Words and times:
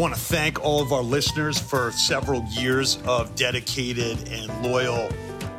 want 0.00 0.14
to 0.14 0.20
thank 0.20 0.64
all 0.64 0.80
of 0.80 0.94
our 0.94 1.02
listeners 1.02 1.58
for 1.58 1.92
several 1.92 2.42
years 2.44 2.98
of 3.04 3.34
dedicated 3.34 4.16
and 4.30 4.62
loyal 4.62 5.10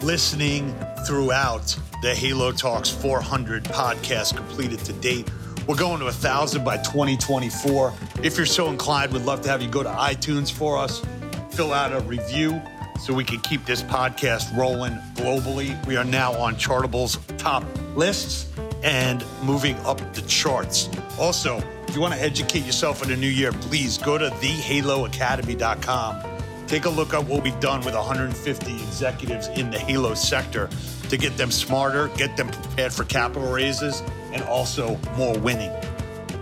listening 0.01 0.75
throughout 1.05 1.77
the 2.01 2.15
Halo 2.15 2.51
Talks 2.51 2.89
400 2.89 3.65
podcast 3.65 4.35
completed 4.35 4.79
to 4.79 4.93
date. 4.93 5.29
We're 5.67 5.75
going 5.75 5.99
to 5.99 6.07
a 6.07 6.11
thousand 6.11 6.63
by 6.63 6.77
2024. 6.77 7.93
If 8.23 8.35
you're 8.35 8.47
so 8.47 8.71
inclined, 8.71 9.13
we'd 9.13 9.21
love 9.25 9.41
to 9.41 9.49
have 9.49 9.61
you 9.61 9.69
go 9.69 9.83
to 9.83 9.89
iTunes 9.89 10.51
for 10.51 10.75
us, 10.75 11.05
fill 11.51 11.71
out 11.71 11.93
a 11.93 11.99
review 11.99 12.59
so 12.99 13.13
we 13.13 13.23
can 13.23 13.41
keep 13.41 13.63
this 13.67 13.83
podcast 13.83 14.57
rolling 14.57 14.93
globally. 15.13 15.85
We 15.85 15.97
are 15.97 16.03
now 16.03 16.33
on 16.33 16.55
Chartable's 16.55 17.19
top 17.37 17.63
lists 17.95 18.51
and 18.81 19.23
moving 19.43 19.75
up 19.81 19.99
the 20.15 20.23
charts. 20.23 20.89
Also, 21.19 21.61
if 21.91 21.95
you 21.95 22.01
want 22.01 22.13
to 22.13 22.21
educate 22.21 22.63
yourself 22.63 23.03
in 23.03 23.09
the 23.09 23.17
new 23.17 23.27
year, 23.27 23.51
please 23.51 23.97
go 23.97 24.17
to 24.17 24.29
thehaloacademy.com. 24.29 26.23
Take 26.65 26.85
a 26.85 26.89
look 26.89 27.13
at 27.13 27.21
what 27.25 27.43
we've 27.43 27.59
done 27.59 27.83
with 27.83 27.95
150 27.95 28.75
executives 28.75 29.49
in 29.49 29.69
the 29.69 29.77
Halo 29.77 30.13
sector 30.13 30.69
to 31.09 31.17
get 31.17 31.35
them 31.35 31.51
smarter, 31.51 32.07
get 32.15 32.37
them 32.37 32.47
prepared 32.47 32.93
for 32.93 33.03
capital 33.03 33.51
raises, 33.51 34.01
and 34.31 34.41
also 34.43 34.97
more 35.17 35.37
winning. 35.39 35.75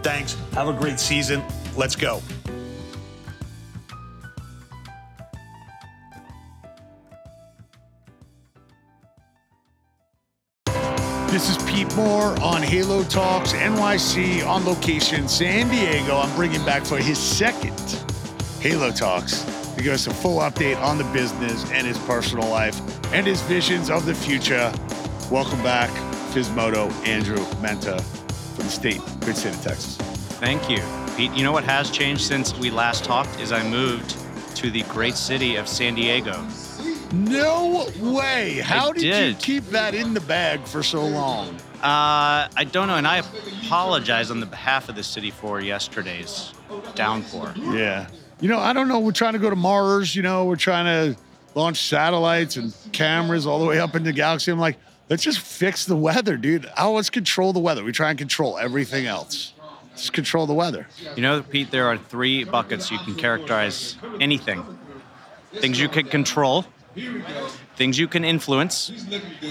Thanks. 0.04 0.38
Have 0.54 0.68
a 0.68 0.74
great 0.74 1.00
season. 1.00 1.42
Let's 1.76 1.96
go. 1.96 2.22
This 11.32 11.48
is 11.48 11.64
Pete 11.70 11.96
Moore 11.96 12.36
on 12.42 12.64
Halo 12.64 13.04
Talks 13.04 13.54
NYC 13.54 14.44
on 14.48 14.66
location 14.66 15.28
San 15.28 15.70
Diego. 15.70 16.18
I'm 16.18 16.36
bringing 16.36 16.66
back 16.66 16.84
for 16.84 16.98
his 16.98 17.20
second 17.20 17.80
Halo 18.60 18.90
Talks 18.90 19.44
to 19.76 19.84
give 19.84 19.94
us 19.94 20.08
a 20.08 20.14
full 20.14 20.40
update 20.40 20.82
on 20.82 20.98
the 20.98 21.04
business 21.14 21.70
and 21.72 21.86
his 21.86 22.00
personal 22.00 22.50
life 22.50 22.82
and 23.14 23.28
his 23.28 23.44
visions 23.44 23.92
of 23.92 24.08
the 24.08 24.16
future. 24.16 24.74
Welcome 25.30 25.62
back, 25.62 25.92
Physmodo 26.34 26.92
Andrew 27.06 27.38
Menter 27.62 28.02
from 28.56 28.66
the 28.66 28.72
state, 28.72 29.00
great 29.22 29.36
state 29.36 29.54
of 29.54 29.62
Texas. 29.62 29.98
Thank 30.40 30.68
you, 30.68 30.82
Pete. 31.16 31.32
You 31.34 31.44
know 31.44 31.52
what 31.52 31.64
has 31.64 31.92
changed 31.92 32.24
since 32.24 32.58
we 32.58 32.72
last 32.72 33.04
talked 33.04 33.40
is 33.40 33.52
I 33.52 33.62
moved 33.70 34.16
to 34.56 34.72
the 34.72 34.82
great 34.86 35.14
city 35.14 35.58
of 35.58 35.68
San 35.68 35.94
Diego. 35.94 36.44
No 37.12 37.88
way. 38.00 38.60
How 38.64 38.90
I 38.90 38.94
did, 38.94 39.36
you 39.36 39.40
keep 39.40 39.66
that 39.68 39.96
in 39.96 40.14
the 40.14 40.22
bag 40.22 40.62
for 40.66 40.84
so 40.84 41.06
long? 41.06 41.56
Uh, 41.76 42.48
I 42.56 42.68
don't 42.72 42.88
know, 42.88 42.96
and 42.96 43.08
I 43.08 43.18
apologize 43.64 44.32
on 44.32 44.40
the 44.40 44.46
behalf 44.46 44.90
of 44.90 44.96
the 44.96 45.04
city 45.04 45.32
for 45.32 45.60
yesterday's 45.60 46.54
downpour. 46.96 47.54
Yeah. 47.58 48.08
You 48.42 48.50
know, 48.50 48.60
I 48.60 48.74
don't 48.74 48.88
know. 48.88 49.00
We're 49.00 49.12
trying 49.12 49.34
to 49.34 49.40
go 49.40 49.50
to 49.50 49.56
Mars. 49.56 50.16
You 50.16 50.22
know, 50.22 50.46
we're 50.46 50.56
trying 50.56 50.86
to 50.86 51.20
launch 51.56 51.82
satellites 51.88 52.58
and 52.58 52.76
cameras 52.92 53.48
all 53.48 53.60
the 53.60 53.66
way 53.66 53.80
up 53.80 53.96
into 53.96 54.12
the 54.12 54.14
galaxy. 54.14 54.52
I'm 54.52 54.60
like, 54.60 54.78
let's 55.10 55.24
just 55.24 55.40
fix 55.40 55.86
the 55.86 55.96
weather, 55.96 56.38
dude. 56.38 56.70
Oh, 56.78 56.94
let's 56.94 57.10
control 57.10 57.54
the 57.54 57.60
weather. 57.60 57.84
We 57.84 57.92
try 57.92 58.10
and 58.10 58.20
control 58.20 58.58
everything 58.58 59.08
else. 59.08 59.54
Just 59.96 60.14
control 60.14 60.46
the 60.46 60.54
weather. 60.54 60.88
You 61.16 61.22
know, 61.22 61.42
Pete, 61.42 61.72
there 61.72 61.88
are 61.88 61.98
three 61.98 62.44
buckets 62.44 62.92
you 62.92 63.00
can 63.00 63.16
characterize 63.16 63.98
anything 64.22 64.64
things 65.54 65.80
you 65.80 65.90
can 65.90 66.06
control, 66.08 66.66
things 67.76 67.98
you 67.98 68.08
can 68.08 68.24
influence, 68.26 68.92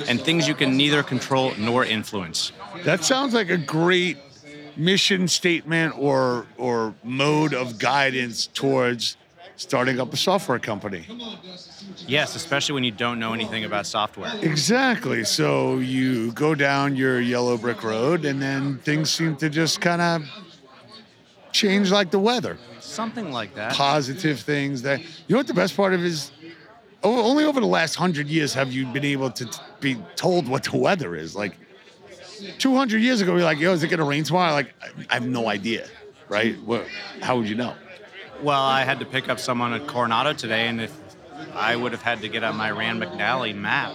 and 0.06 0.20
things 0.20 0.46
you 0.46 0.54
can 0.54 0.77
neither 0.77 1.02
control 1.02 1.52
nor 1.58 1.84
influence. 1.84 2.52
That 2.84 3.04
sounds 3.04 3.34
like 3.34 3.50
a 3.50 3.58
great 3.58 4.18
mission 4.77 5.27
statement 5.28 5.98
or 5.98 6.46
or 6.56 6.94
mode 7.02 7.52
of 7.52 7.78
guidance 7.78 8.46
towards 8.46 9.16
starting 9.56 9.98
up 10.00 10.12
a 10.12 10.16
software 10.16 10.58
company. 10.58 11.04
Yes, 12.06 12.36
especially 12.36 12.75
when 12.75 12.84
you 12.84 12.92
don't 12.92 13.19
know 13.19 13.32
anything 13.34 13.65
about 13.65 13.86
software. 13.86 14.32
Exactly. 14.41 15.25
So 15.25 15.78
you 15.78 16.32
go 16.32 16.54
down 16.54 16.97
your 16.97 17.20
yellow 17.20 17.59
brick 17.59 17.82
road 17.82 18.25
and 18.25 18.41
then 18.41 18.78
things 18.78 19.10
seem 19.10 19.36
to 19.36 19.50
just 19.50 19.80
kind 19.80 20.00
of 20.00 20.22
change 21.53 21.91
like 21.91 22.10
the 22.10 22.19
weather. 22.19 22.56
Something 22.80 23.32
like 23.32 23.54
that. 23.56 23.75
Positive 23.75 24.41
things 24.41 24.82
that 24.82 25.00
you 25.00 25.06
know 25.30 25.36
what 25.38 25.47
the 25.47 25.54
best 25.54 25.76
part 25.76 25.92
of 25.92 26.04
is 26.04 26.30
only 27.03 27.44
over 27.44 27.60
the 27.60 27.66
last 27.66 27.98
100 27.98 28.26
years 28.28 28.54
have 28.54 28.72
you 28.72 28.86
been 28.86 29.04
able 29.04 29.31
to 29.31 29.47
t- 29.47 29.59
be 29.81 29.97
told 30.16 30.48
what 30.48 30.64
the 30.64 30.76
weather 30.76 31.14
is. 31.14 31.36
Like 31.36 31.56
200 32.59 32.98
years 33.00 33.20
ago, 33.20 33.34
we 33.34 33.41
are 33.41 33.44
like, 33.44 33.59
yo, 33.59 33.72
is 33.72 33.82
it 33.82 33.88
going 33.88 33.98
to 33.98 34.04
rain 34.04 34.25
tomorrow? 34.25 34.53
Like, 34.53 34.75
I 34.82 34.88
I 35.10 35.14
have 35.14 35.26
no 35.26 35.48
idea, 35.48 35.86
right? 36.28 36.60
What, 36.62 36.86
how 37.20 37.36
would 37.36 37.48
you 37.48 37.54
know? 37.54 37.75
Well, 38.42 38.62
I 38.62 38.84
had 38.84 39.00
to 39.00 39.04
pick 39.06 39.28
up 39.28 39.41
someone 39.41 39.72
at 39.72 39.86
Coronado 39.86 40.32
today, 40.32 40.69
and 40.69 40.81
if 40.81 40.97
I 41.54 41.75
would 41.76 41.92
have 41.92 42.03
had 42.03 42.20
to 42.22 42.28
get 42.28 42.44
on 42.44 42.56
my 42.56 42.70
Rand 42.70 43.03
McNally 43.03 43.54
map, 43.54 43.92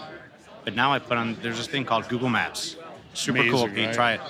but 0.66 0.75
now 0.75 0.91
I 0.94 1.00
put 1.00 1.18
on. 1.18 1.38
There's 1.41 1.58
this 1.58 1.68
thing 1.68 1.85
called 1.85 2.08
Google 2.09 2.30
Maps. 2.30 2.75
Super 3.14 3.44
cool, 3.44 3.64
Amazing, 3.64 3.75
Pete. 3.75 3.85
right? 3.85 3.94
Try 3.94 4.14
it. 4.14 4.22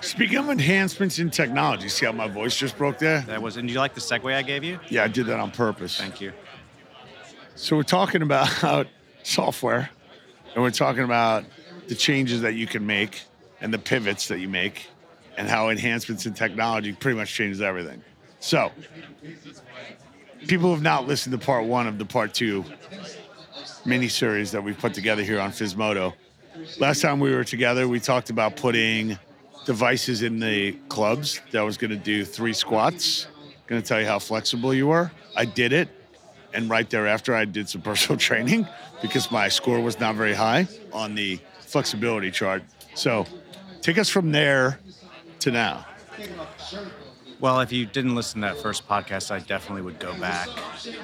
Speaking 0.00 0.38
of 0.38 0.50
enhancements 0.50 1.20
in 1.20 1.30
technology, 1.30 1.88
see 1.88 2.06
how 2.06 2.12
my 2.12 2.26
voice 2.26 2.56
just 2.56 2.76
broke 2.76 2.98
there? 2.98 3.20
That 3.22 3.40
was. 3.40 3.56
And 3.56 3.68
do 3.68 3.72
you 3.74 3.78
like 3.78 3.94
the 3.94 4.00
segue 4.00 4.34
I 4.34 4.42
gave 4.42 4.64
you? 4.64 4.80
Yeah, 4.88 5.04
I 5.04 5.08
did 5.08 5.26
that 5.26 5.38
on 5.38 5.52
purpose. 5.52 5.96
Thank 5.96 6.20
you. 6.20 6.32
So 7.62 7.76
we're 7.76 7.84
talking 7.84 8.22
about 8.22 8.88
software, 9.22 9.88
and 10.52 10.64
we're 10.64 10.72
talking 10.72 11.04
about 11.04 11.44
the 11.86 11.94
changes 11.94 12.40
that 12.40 12.54
you 12.54 12.66
can 12.66 12.84
make 12.84 13.22
and 13.60 13.72
the 13.72 13.78
pivots 13.78 14.26
that 14.26 14.40
you 14.40 14.48
make, 14.48 14.88
and 15.36 15.48
how 15.48 15.68
enhancements 15.68 16.26
in 16.26 16.34
technology 16.34 16.92
pretty 16.92 17.16
much 17.16 17.32
changes 17.32 17.62
everything. 17.62 18.02
So, 18.40 18.72
people 20.48 20.66
who 20.66 20.70
have 20.72 20.82
not 20.82 21.06
listened 21.06 21.38
to 21.38 21.46
part 21.46 21.64
one 21.64 21.86
of 21.86 21.98
the 21.98 22.04
part 22.04 22.34
two 22.34 22.64
mini 23.84 24.08
series 24.08 24.50
that 24.50 24.64
we've 24.64 24.76
put 24.76 24.92
together 24.92 25.22
here 25.22 25.38
on 25.38 25.52
Physmodo. 25.52 26.14
Last 26.80 27.00
time 27.00 27.20
we 27.20 27.32
were 27.32 27.44
together, 27.44 27.86
we 27.86 28.00
talked 28.00 28.30
about 28.30 28.56
putting 28.56 29.20
devices 29.66 30.22
in 30.22 30.40
the 30.40 30.72
clubs 30.88 31.40
that 31.52 31.62
was 31.62 31.76
going 31.76 31.92
to 31.92 31.96
do 31.96 32.24
three 32.24 32.54
squats. 32.54 33.28
Going 33.68 33.80
to 33.80 33.86
tell 33.86 34.00
you 34.00 34.06
how 34.08 34.18
flexible 34.18 34.74
you 34.74 34.88
were. 34.88 35.12
I 35.36 35.44
did 35.44 35.72
it 35.72 36.01
and 36.54 36.68
right 36.70 36.88
thereafter 36.88 37.34
I 37.34 37.44
did 37.44 37.68
some 37.68 37.82
personal 37.82 38.18
training 38.28 38.66
because 39.00 39.30
my 39.30 39.48
score 39.48 39.80
was 39.80 39.98
not 39.98 40.14
very 40.14 40.34
high 40.34 40.68
on 40.92 41.14
the 41.14 41.38
flexibility 41.60 42.30
chart. 42.30 42.62
So 42.94 43.26
take 43.80 43.98
us 43.98 44.08
from 44.08 44.32
there 44.32 44.78
to 45.40 45.50
now. 45.50 45.86
Well, 47.40 47.58
if 47.58 47.72
you 47.72 47.86
didn't 47.86 48.14
listen 48.14 48.40
to 48.42 48.46
that 48.46 48.56
first 48.58 48.86
podcast, 48.86 49.32
I 49.32 49.40
definitely 49.40 49.82
would 49.82 49.98
go 49.98 50.14
back 50.20 50.48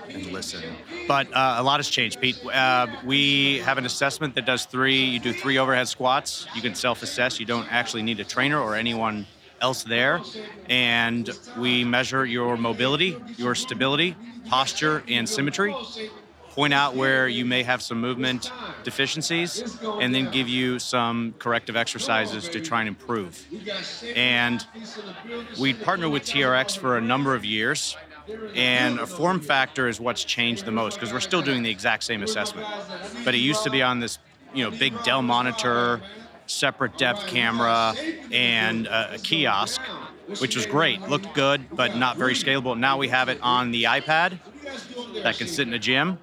and 0.09 0.27
listen. 0.27 0.63
But 1.09 1.27
uh, 1.35 1.57
a 1.59 1.63
lot 1.65 1.81
has 1.81 1.89
changed, 1.89 2.21
Pete. 2.21 2.39
Uh, 2.47 2.87
we 3.05 3.59
have 3.59 3.77
an 3.77 3.85
assessment 3.85 4.37
that 4.37 4.47
does 4.47 4.65
three. 4.65 5.03
You 5.03 5.19
do 5.19 5.33
three 5.33 5.59
overhead 5.59 5.89
squats. 5.89 6.47
You 6.55 6.63
can 6.63 6.77
self-assess. 6.77 7.41
You 7.41 7.47
don't 7.47 7.67
actually 7.73 8.03
need 8.03 8.21
a 8.21 8.25
trainer 8.25 8.61
or 8.61 8.77
anyone 8.77 9.27
else 9.61 9.83
there. 9.83 10.21
And 10.69 11.31
we 11.57 11.85
measure 11.85 12.25
your 12.25 12.57
mobility, 12.57 13.17
your 13.37 13.55
stability, 13.55 14.17
posture, 14.47 15.03
and 15.09 15.29
symmetry. 15.29 15.75
Point 16.51 16.75
out 16.75 16.97
where 16.97 17.29
you 17.29 17.45
may 17.45 17.63
have 17.63 17.83
some 17.83 18.01
movement 18.01 18.51
deficiencies, 18.83 19.79
and 20.01 20.13
then 20.13 20.31
give 20.33 20.49
you 20.49 20.81
some 20.81 21.35
corrective 21.39 21.77
exercises 21.77 22.49
to 22.49 22.61
try 22.61 22.81
and 22.81 22.89
improve. 22.89 23.47
And 24.17 24.67
we 25.61 25.73
partnered 25.73 26.11
with 26.11 26.25
TRX 26.25 26.77
for 26.77 26.97
a 26.97 27.01
number 27.01 27.37
of 27.37 27.45
years, 27.45 27.97
and 28.57 28.99
a 28.99 29.07
form 29.07 29.41
factor 29.41 29.87
is 29.87 30.01
what's 30.01 30.25
changed 30.25 30.65
the 30.65 30.73
most 30.73 30.95
because 30.95 31.13
we're 31.13 31.21
still 31.21 31.43
doing 31.43 31.63
the 31.63 31.71
exact 31.71 32.03
same 32.03 32.25
assessment. 32.25 32.67
But 33.25 33.35
it 33.35 33.39
used 33.39 33.63
to 33.63 33.71
be 33.71 33.83
on 33.83 34.01
this, 34.01 34.19
you 34.53 34.65
know, 34.69 34.77
big 34.77 35.01
Dell 35.05 35.23
monitor, 35.23 36.01
separate 36.49 36.99
depth 36.99 37.27
camera, 37.27 37.95
and 38.33 38.87
a, 38.87 39.15
a 39.15 39.19
kiosk, 39.19 39.81
which 40.41 40.57
was 40.57 40.67
great. 40.67 41.01
Looked 41.03 41.33
good, 41.35 41.65
but 41.71 41.97
not 41.97 42.17
very 42.17 42.35
scalable. 42.35 42.79
Now 42.79 42.99
we 42.99 43.09
have 43.09 43.29
it 43.29 43.39
on 43.43 43.71
the 43.71 43.85
iPad 43.85 44.39
that 45.23 45.39
can 45.39 45.47
sit 45.47 45.69
in 45.69 45.75
a 45.75 45.79
gym 45.79 46.19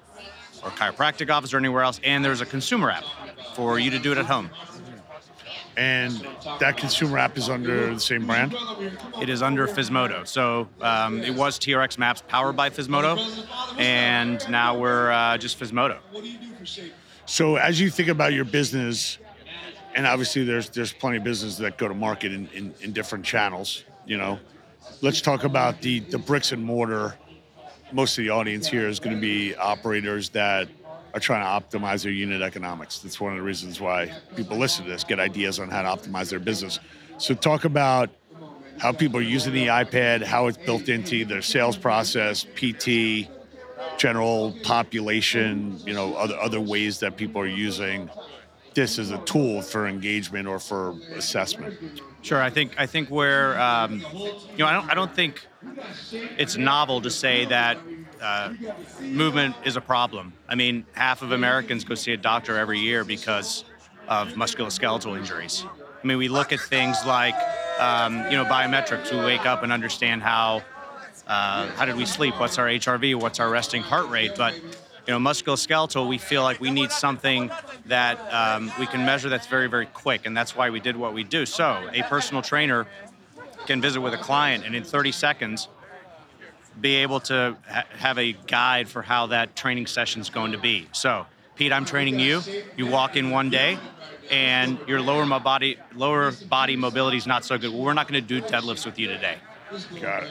or 0.62 0.70
chiropractic 0.70 1.30
office 1.30 1.54
or 1.54 1.58
anywhere 1.58 1.82
else, 1.82 2.00
and 2.04 2.24
there's 2.24 2.40
a 2.40 2.46
consumer 2.46 2.90
app 2.90 3.04
for 3.54 3.78
you 3.78 3.90
to 3.90 3.98
do 3.98 4.12
it 4.12 4.18
at 4.18 4.26
home. 4.26 4.50
And 5.76 6.26
that 6.58 6.78
consumer 6.78 7.18
app 7.18 7.36
is 7.36 7.50
under 7.50 7.92
the 7.92 8.00
same 8.00 8.26
brand. 8.26 8.56
It 9.20 9.28
is 9.28 9.42
under 9.42 9.66
Physmodo. 9.66 10.26
So 10.26 10.68
um, 10.80 11.22
it 11.22 11.34
was 11.34 11.58
TRX 11.58 11.98
Maps 11.98 12.22
powered 12.26 12.56
by 12.56 12.70
Physmodo, 12.70 13.18
and 13.78 14.48
now 14.48 14.78
we're 14.78 15.10
uh, 15.10 15.36
just 15.36 15.60
Physmodo. 15.60 15.98
So 17.26 17.56
as 17.56 17.78
you 17.78 17.90
think 17.90 18.08
about 18.08 18.32
your 18.32 18.46
business, 18.46 19.18
and 19.96 20.06
obviously 20.06 20.44
there's 20.44 20.68
there's 20.68 20.92
plenty 20.92 21.16
of 21.16 21.24
businesses 21.24 21.58
that 21.58 21.78
go 21.78 21.88
to 21.88 21.94
market 21.94 22.32
in, 22.32 22.46
in, 22.48 22.74
in 22.82 22.92
different 22.92 23.24
channels, 23.24 23.84
you 24.06 24.16
know. 24.16 24.38
Let's 25.00 25.20
talk 25.20 25.42
about 25.42 25.80
the 25.80 26.00
the 26.00 26.18
bricks 26.18 26.52
and 26.52 26.62
mortar. 26.62 27.16
Most 27.92 28.18
of 28.18 28.24
the 28.24 28.30
audience 28.30 28.68
here 28.68 28.88
is 28.88 29.00
going 29.00 29.16
to 29.16 29.20
be 29.20 29.54
operators 29.56 30.28
that 30.30 30.68
are 31.14 31.20
trying 31.20 31.42
to 31.42 31.78
optimize 31.78 32.02
their 32.02 32.12
unit 32.12 32.42
economics. 32.42 32.98
That's 32.98 33.20
one 33.20 33.32
of 33.32 33.38
the 33.38 33.42
reasons 33.42 33.80
why 33.80 34.12
people 34.36 34.58
listen 34.58 34.84
to 34.84 34.90
this, 34.90 35.02
get 35.02 35.18
ideas 35.18 35.58
on 35.58 35.70
how 35.70 35.82
to 35.82 35.88
optimize 35.88 36.28
their 36.28 36.40
business. 36.40 36.78
So 37.18 37.34
talk 37.34 37.64
about 37.64 38.10
how 38.78 38.92
people 38.92 39.18
are 39.18 39.22
using 39.22 39.54
the 39.54 39.68
iPad, 39.68 40.22
how 40.22 40.48
it's 40.48 40.58
built 40.58 40.88
into 40.90 41.24
their 41.24 41.40
sales 41.40 41.76
process, 41.76 42.44
PT, 42.56 43.28
general 43.96 44.54
population, 44.62 45.80
you 45.86 45.94
know, 45.94 46.14
other 46.16 46.38
other 46.38 46.60
ways 46.60 47.00
that 47.00 47.16
people 47.16 47.40
are 47.40 47.46
using 47.46 48.10
this 48.76 49.00
as 49.00 49.10
a 49.10 49.18
tool 49.24 49.60
for 49.62 49.88
engagement 49.88 50.46
or 50.46 50.60
for 50.60 50.94
assessment. 51.16 51.76
Sure, 52.22 52.40
I 52.40 52.50
think 52.50 52.78
I 52.78 52.86
think 52.86 53.08
where 53.08 53.60
um, 53.60 54.04
you 54.12 54.58
know 54.58 54.66
I 54.66 54.72
don't 54.72 54.90
I 54.90 54.94
don't 54.94 55.14
think 55.14 55.44
it's 56.38 56.56
novel 56.56 57.00
to 57.00 57.10
say 57.10 57.46
that 57.46 57.78
uh, 58.22 58.54
movement 59.00 59.56
is 59.64 59.76
a 59.76 59.80
problem. 59.80 60.32
I 60.48 60.54
mean, 60.54 60.86
half 60.92 61.22
of 61.22 61.32
Americans 61.32 61.84
go 61.84 61.94
see 61.94 62.12
a 62.12 62.16
doctor 62.16 62.56
every 62.56 62.78
year 62.78 63.02
because 63.04 63.64
of 64.06 64.34
musculoskeletal 64.34 65.18
injuries. 65.18 65.64
I 66.02 66.06
mean, 66.06 66.18
we 66.18 66.28
look 66.28 66.52
at 66.52 66.60
things 66.60 67.04
like 67.04 67.34
um, 67.80 68.24
you 68.30 68.36
know 68.36 68.44
biometrics. 68.44 69.10
We 69.10 69.18
wake 69.24 69.46
up 69.46 69.62
and 69.62 69.72
understand 69.72 70.22
how 70.22 70.62
uh, 71.26 71.68
how 71.70 71.86
did 71.86 71.96
we 71.96 72.06
sleep? 72.06 72.38
What's 72.38 72.58
our 72.58 72.66
HRV? 72.66 73.16
What's 73.16 73.40
our 73.40 73.48
resting 73.48 73.82
heart 73.82 74.08
rate? 74.10 74.32
But 74.36 74.54
you 75.06 75.14
know, 75.14 75.20
musculoskeletal, 75.20 76.08
we 76.08 76.18
feel 76.18 76.42
like 76.42 76.60
we 76.60 76.70
need 76.70 76.90
something 76.90 77.50
that 77.86 78.18
um, 78.32 78.72
we 78.78 78.86
can 78.86 79.04
measure 79.04 79.28
that's 79.28 79.46
very, 79.46 79.68
very 79.68 79.86
quick, 79.86 80.26
and 80.26 80.36
that's 80.36 80.56
why 80.56 80.70
we 80.70 80.80
did 80.80 80.96
what 80.96 81.14
we 81.14 81.22
do. 81.22 81.46
So, 81.46 81.88
a 81.92 82.02
personal 82.02 82.42
trainer 82.42 82.86
can 83.66 83.80
visit 83.80 84.00
with 84.00 84.14
a 84.14 84.18
client 84.18 84.64
and 84.64 84.74
in 84.74 84.84
30 84.84 85.12
seconds 85.12 85.68
be 86.80 86.96
able 86.96 87.20
to 87.20 87.56
ha- 87.68 87.84
have 87.98 88.18
a 88.18 88.32
guide 88.32 88.88
for 88.88 89.02
how 89.02 89.28
that 89.28 89.56
training 89.56 89.86
session 89.86 90.20
is 90.20 90.28
going 90.28 90.52
to 90.52 90.58
be. 90.58 90.88
So, 90.92 91.26
Pete, 91.54 91.72
I'm 91.72 91.84
training 91.84 92.18
you. 92.18 92.42
You 92.76 92.86
walk 92.86 93.16
in 93.16 93.30
one 93.30 93.48
day, 93.48 93.78
and 94.30 94.78
your 94.86 95.00
lower 95.00 95.24
body 95.38 95.78
lower 95.94 96.32
body 96.48 96.76
mobility 96.76 97.16
is 97.16 97.26
not 97.26 97.44
so 97.44 97.56
good. 97.56 97.72
Well, 97.72 97.82
we're 97.82 97.94
not 97.94 98.08
going 98.08 98.20
to 98.20 98.28
do 98.28 98.42
deadlifts 98.42 98.84
with 98.84 98.98
you 98.98 99.06
today. 99.06 99.36
Got 100.00 100.24
it 100.24 100.30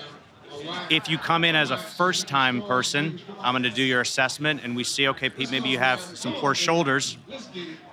if 0.90 1.10
you 1.10 1.18
come 1.18 1.44
in 1.44 1.56
as 1.56 1.72
a 1.72 1.78
first 1.78 2.28
time 2.28 2.62
person, 2.62 3.19
I'm 3.40 3.54
going 3.54 3.63
to 3.63 3.69
do 3.69 3.84
your 3.84 4.02
assessment 4.02 4.62
and 4.63 4.75
we 4.75 4.84
see, 4.84 5.07
okay, 5.10 5.30
Pete, 5.30 5.52
maybe 5.52 5.69
you 5.69 5.78
have 5.78 6.00
some 6.00 6.34
poor 6.34 6.56
shoulders. 6.56 7.18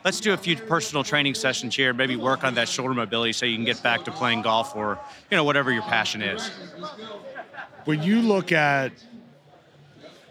Let's 0.05 0.21
do 0.21 0.33
a 0.33 0.37
few 0.37 0.57
personal 0.57 1.05
training 1.05 1.35
sessions 1.35 1.77
here, 1.77 1.93
maybe 1.93 2.17
work 2.17 2.45
on 2.45 2.55
that 2.55 2.69
shoulder 2.69 2.95
mobility 2.95 3.33
so 3.33 3.47
you 3.47 3.57
can 3.57 3.65
get 3.65 3.83
back 3.83 4.05
to 4.05 4.11
playing 4.11 4.43
golf 4.43 4.75
or, 4.75 4.99
you 5.31 5.37
know, 5.37 5.45
whatever 5.45 5.73
your 5.73 5.83
passion 5.83 6.23
is. 6.23 6.51
When 7.85 8.03
you 8.03 8.21
look 8.21 8.53
at 8.53 8.93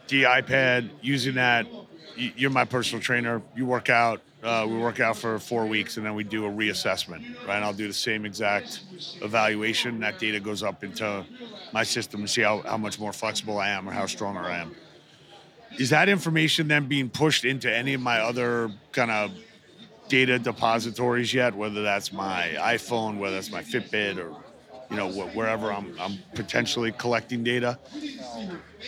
the 0.07 0.23
iPad, 0.23 0.89
using 1.01 1.35
that, 1.35 1.67
you're 2.15 2.49
my 2.49 2.65
personal 2.65 3.01
trainer, 3.01 3.41
you 3.55 3.65
work 3.65 3.89
out, 3.89 4.21
uh, 4.43 4.65
we 4.67 4.77
work 4.77 4.99
out 4.99 5.17
for 5.17 5.37
four 5.39 5.65
weeks 5.65 5.97
and 5.97 6.05
then 6.05 6.15
we 6.15 6.23
do 6.23 6.45
a 6.45 6.49
reassessment, 6.49 7.23
right? 7.47 7.61
I'll 7.61 7.73
do 7.73 7.87
the 7.87 7.93
same 7.93 8.25
exact 8.25 8.81
evaluation. 9.21 9.99
That 9.99 10.19
data 10.19 10.39
goes 10.39 10.63
up 10.63 10.83
into 10.83 11.23
my 11.71 11.83
system 11.83 12.21
to 12.21 12.27
see 12.27 12.41
how, 12.41 12.61
how 12.61 12.77
much 12.77 12.99
more 12.99 13.13
flexible 13.13 13.59
I 13.59 13.69
am 13.69 13.87
or 13.87 13.91
how 13.91 14.07
stronger 14.07 14.41
I 14.41 14.57
am. 14.57 14.75
Is 15.77 15.91
that 15.91 16.09
information 16.09 16.67
then 16.67 16.87
being 16.87 17.09
pushed 17.09 17.45
into 17.45 17.73
any 17.73 17.93
of 17.93 18.01
my 18.01 18.19
other 18.19 18.71
kind 18.91 19.11
of 19.11 19.31
data 20.09 20.37
depositories 20.37 21.33
yet? 21.33 21.55
Whether 21.55 21.81
that's 21.81 22.11
my 22.11 22.49
iPhone, 22.57 23.19
whether 23.19 23.35
that's 23.35 23.51
my 23.51 23.63
Fitbit, 23.63 24.17
or 24.17 24.35
you 24.89 24.97
know 24.97 25.09
wherever 25.09 25.71
I'm, 25.71 25.95
I'm 25.97 26.19
potentially 26.35 26.91
collecting 26.91 27.43
data. 27.43 27.79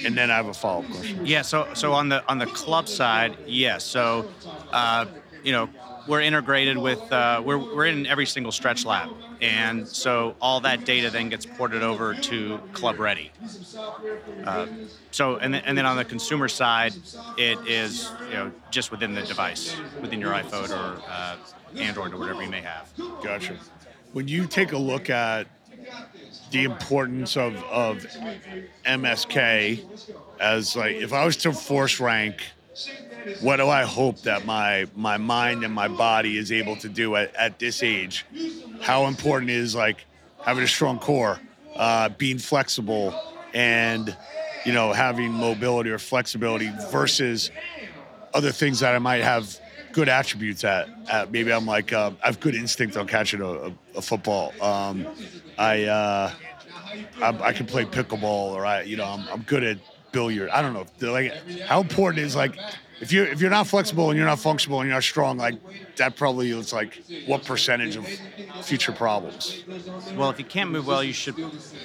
And 0.03 0.17
then 0.17 0.29
I 0.29 0.35
have 0.35 0.47
a 0.47 0.53
follow 0.53 0.83
up 0.83 0.89
question. 0.91 1.25
Yeah. 1.25 1.43
So 1.43 1.69
so 1.73 1.93
on 1.93 2.09
the 2.09 2.27
on 2.27 2.37
the 2.37 2.47
club 2.47 2.89
side, 2.89 3.37
yes. 3.45 3.85
So. 3.85 4.29
Uh, 4.71 5.05
you 5.43 5.51
know, 5.51 5.69
we're 6.07 6.21
integrated 6.21 6.77
with, 6.77 7.11
uh, 7.11 7.41
we're, 7.43 7.57
we're 7.57 7.85
in 7.85 8.05
every 8.07 8.25
single 8.25 8.51
stretch 8.51 8.85
lab. 8.85 9.09
And 9.41 9.87
so 9.87 10.35
all 10.41 10.61
that 10.61 10.85
data 10.85 11.09
then 11.09 11.29
gets 11.29 11.45
ported 11.45 11.83
over 11.83 12.13
to 12.13 12.59
Club 12.73 12.99
Ready. 12.99 13.31
Uh, 14.43 14.67
so, 15.11 15.37
and 15.37 15.53
then, 15.53 15.63
and 15.65 15.77
then 15.77 15.85
on 15.85 15.97
the 15.97 16.05
consumer 16.05 16.47
side, 16.47 16.93
it 17.37 17.57
is, 17.67 18.11
you 18.27 18.33
know, 18.33 18.51
just 18.71 18.91
within 18.91 19.13
the 19.13 19.21
device, 19.23 19.75
within 20.01 20.19
your 20.19 20.33
iPhone 20.33 20.69
or 20.69 21.01
uh, 21.07 21.35
Android 21.77 22.13
or 22.13 22.17
whatever 22.17 22.43
you 22.43 22.49
may 22.49 22.61
have. 22.61 22.91
Gotcha. 23.23 23.57
When 24.13 24.27
you 24.27 24.47
take 24.47 24.71
a 24.73 24.77
look 24.77 25.09
at 25.09 25.47
the 26.51 26.63
importance 26.65 27.35
of, 27.35 27.55
of 27.63 28.05
MSK 28.85 29.83
as 30.39 30.75
like, 30.75 30.95
if 30.95 31.13
I 31.13 31.25
was 31.25 31.37
to 31.37 31.51
force 31.51 31.99
rank 31.99 32.43
what 33.39 33.57
do 33.57 33.67
I 33.69 33.83
hope 33.83 34.23
that 34.23 34.43
my 34.45 34.87
my 34.95 35.17
mind 35.17 35.63
and 35.63 35.73
my 35.73 35.87
body 35.87 36.37
is 36.37 36.51
able 36.51 36.77
to 36.77 36.89
do 36.89 37.15
at, 37.15 37.33
at 37.35 37.59
this 37.59 37.83
age? 37.83 38.25
How 38.79 39.05
important 39.07 39.51
is 39.51 39.75
like 39.75 40.05
having 40.41 40.63
a 40.63 40.67
strong 40.67 40.99
core, 40.99 41.41
uh, 41.75 42.09
being 42.09 42.37
flexible, 42.39 43.17
and 43.53 44.15
you 44.63 44.73
know 44.73 44.93
having 44.93 45.31
mobility 45.31 45.89
or 45.89 45.99
flexibility 45.99 46.69
versus 46.69 47.51
other 48.33 48.51
things 48.51 48.79
that 48.79 48.95
I 48.95 48.99
might 48.99 49.23
have 49.23 49.59
good 49.91 50.09
attributes 50.09 50.63
at. 50.63 50.89
at 51.07 51.31
maybe 51.31 51.51
I'm 51.51 51.65
like 51.65 51.93
uh, 51.93 52.11
I 52.23 52.27
have 52.27 52.39
good 52.39 52.55
instinct 52.55 52.97
on 52.97 53.07
catching 53.07 53.41
a, 53.41 53.47
a, 53.47 53.73
a 53.97 54.01
football. 54.01 54.53
Um, 54.61 55.07
I, 55.57 55.83
uh, 55.85 56.31
I 57.21 57.27
I 57.41 57.53
can 57.53 57.65
play 57.65 57.85
pickleball, 57.85 58.53
or 58.53 58.65
I 58.65 58.81
you 58.83 58.97
know 58.97 59.05
I'm, 59.05 59.27
I'm 59.29 59.41
good 59.43 59.63
at 59.63 59.77
billiard. 60.13 60.49
I 60.49 60.61
don't 60.61 60.73
know. 60.73 60.85
Like 61.11 61.33
how 61.63 61.81
important 61.81 62.23
is 62.23 62.35
like 62.35 62.57
if 63.01 63.11
you 63.11 63.23
if 63.23 63.41
you're 63.41 63.49
not 63.49 63.67
flexible 63.67 64.09
and 64.09 64.17
you're 64.17 64.27
not 64.27 64.39
functional 64.39 64.79
and 64.79 64.87
you're 64.87 64.95
not 64.95 65.03
strong, 65.03 65.37
like 65.37 65.55
that 65.97 66.15
probably 66.15 66.51
is 66.51 66.71
like 66.71 67.03
what 67.25 67.43
percentage 67.43 67.97
of 67.97 68.07
future 68.61 68.93
problems. 68.93 69.63
Well, 70.15 70.29
if 70.29 70.39
you 70.39 70.45
can't 70.45 70.71
move 70.71 70.87
well, 70.87 71.03
you 71.03 71.11
should 71.11 71.35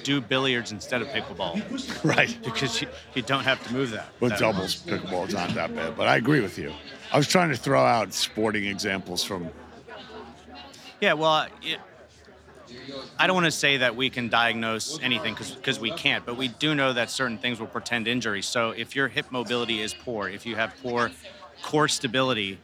do 0.03 0.21
billiards 0.21 0.71
instead 0.71 1.01
of 1.01 1.09
pickleball. 1.09 2.03
right. 2.05 2.37
Because 2.41 2.81
you, 2.81 2.87
you 3.15 3.21
don't 3.21 3.43
have 3.43 3.61
to 3.67 3.73
move 3.73 3.91
that. 3.91 4.07
With 4.21 4.31
that 4.31 4.39
doubles, 4.39 4.85
much. 4.85 5.01
pickleball 5.01 5.27
is 5.27 5.33
not 5.33 5.49
that 5.55 5.75
bad. 5.75 5.97
But 5.97 6.07
I 6.07 6.15
agree 6.15 6.39
with 6.39 6.57
you. 6.57 6.71
I 7.11 7.17
was 7.17 7.27
trying 7.27 7.49
to 7.49 7.57
throw 7.57 7.83
out 7.83 8.13
sporting 8.13 8.65
examples 8.65 9.23
from. 9.23 9.49
Yeah, 11.01 11.13
well, 11.13 11.47
it, 11.61 11.79
I 13.17 13.27
don't 13.27 13.35
want 13.35 13.45
to 13.45 13.51
say 13.51 13.77
that 13.77 13.95
we 13.95 14.09
can 14.09 14.29
diagnose 14.29 14.99
anything 15.01 15.35
because 15.35 15.79
we 15.79 15.91
can't, 15.91 16.25
but 16.25 16.37
we 16.37 16.47
do 16.47 16.75
know 16.75 16.93
that 16.93 17.09
certain 17.09 17.37
things 17.37 17.59
will 17.59 17.67
portend 17.67 18.07
injury. 18.07 18.41
So 18.41 18.71
if 18.71 18.95
your 18.95 19.07
hip 19.07 19.27
mobility 19.31 19.81
is 19.81 19.93
poor, 19.93 20.29
if 20.29 20.45
you 20.45 20.55
have 20.55 20.73
poor 20.81 21.11
core 21.61 21.87
stability, 21.87 22.59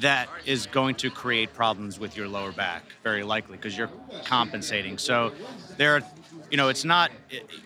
that 0.00 0.28
is 0.44 0.66
going 0.66 0.94
to 0.96 1.10
create 1.10 1.54
problems 1.54 1.98
with 1.98 2.16
your 2.16 2.28
lower 2.28 2.52
back, 2.52 2.84
very 3.02 3.22
likely, 3.22 3.56
because 3.56 3.76
you're 3.76 3.90
compensating. 4.24 4.98
So 4.98 5.32
there 5.78 5.96
are, 5.96 6.02
you 6.50 6.58
know, 6.58 6.68
it's 6.68 6.84
not 6.84 7.10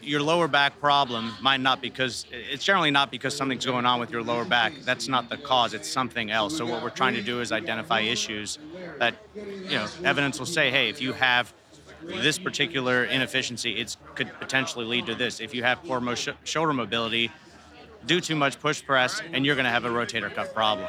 your 0.00 0.22
lower 0.22 0.46
back 0.46 0.78
problem 0.78 1.32
might 1.40 1.60
not 1.60 1.82
because 1.82 2.26
it's 2.30 2.62
generally 2.64 2.92
not 2.92 3.10
because 3.10 3.36
something's 3.36 3.66
going 3.66 3.86
on 3.86 3.98
with 3.98 4.10
your 4.10 4.22
lower 4.22 4.44
back. 4.44 4.72
That's 4.84 5.08
not 5.08 5.30
the 5.30 5.36
cause. 5.36 5.74
It's 5.74 5.88
something 5.88 6.30
else. 6.30 6.56
So 6.56 6.64
what 6.64 6.82
we're 6.82 6.90
trying 6.90 7.14
to 7.14 7.22
do 7.22 7.40
is 7.40 7.50
identify 7.50 8.00
issues 8.00 8.58
that, 9.00 9.16
you 9.34 9.74
know, 9.74 9.88
evidence 10.04 10.38
will 10.38 10.46
say, 10.46 10.70
hey, 10.70 10.88
if 10.88 11.00
you 11.00 11.12
have 11.14 11.52
this 12.04 12.38
particular 12.38 13.04
inefficiency, 13.04 13.72
it 13.80 13.96
could 14.14 14.30
potentially 14.38 14.84
lead 14.84 15.06
to 15.06 15.14
this. 15.14 15.40
If 15.40 15.54
you 15.54 15.62
have 15.62 15.82
poor 15.84 16.00
mo- 16.00 16.14
shoulder 16.44 16.72
mobility, 16.72 17.30
do 18.06 18.20
too 18.20 18.36
much 18.36 18.58
push 18.60 18.84
press, 18.84 19.22
and 19.32 19.46
you're 19.46 19.54
going 19.54 19.64
to 19.64 19.70
have 19.70 19.84
a 19.84 19.90
rotator 19.90 20.32
cuff 20.34 20.52
problem. 20.52 20.88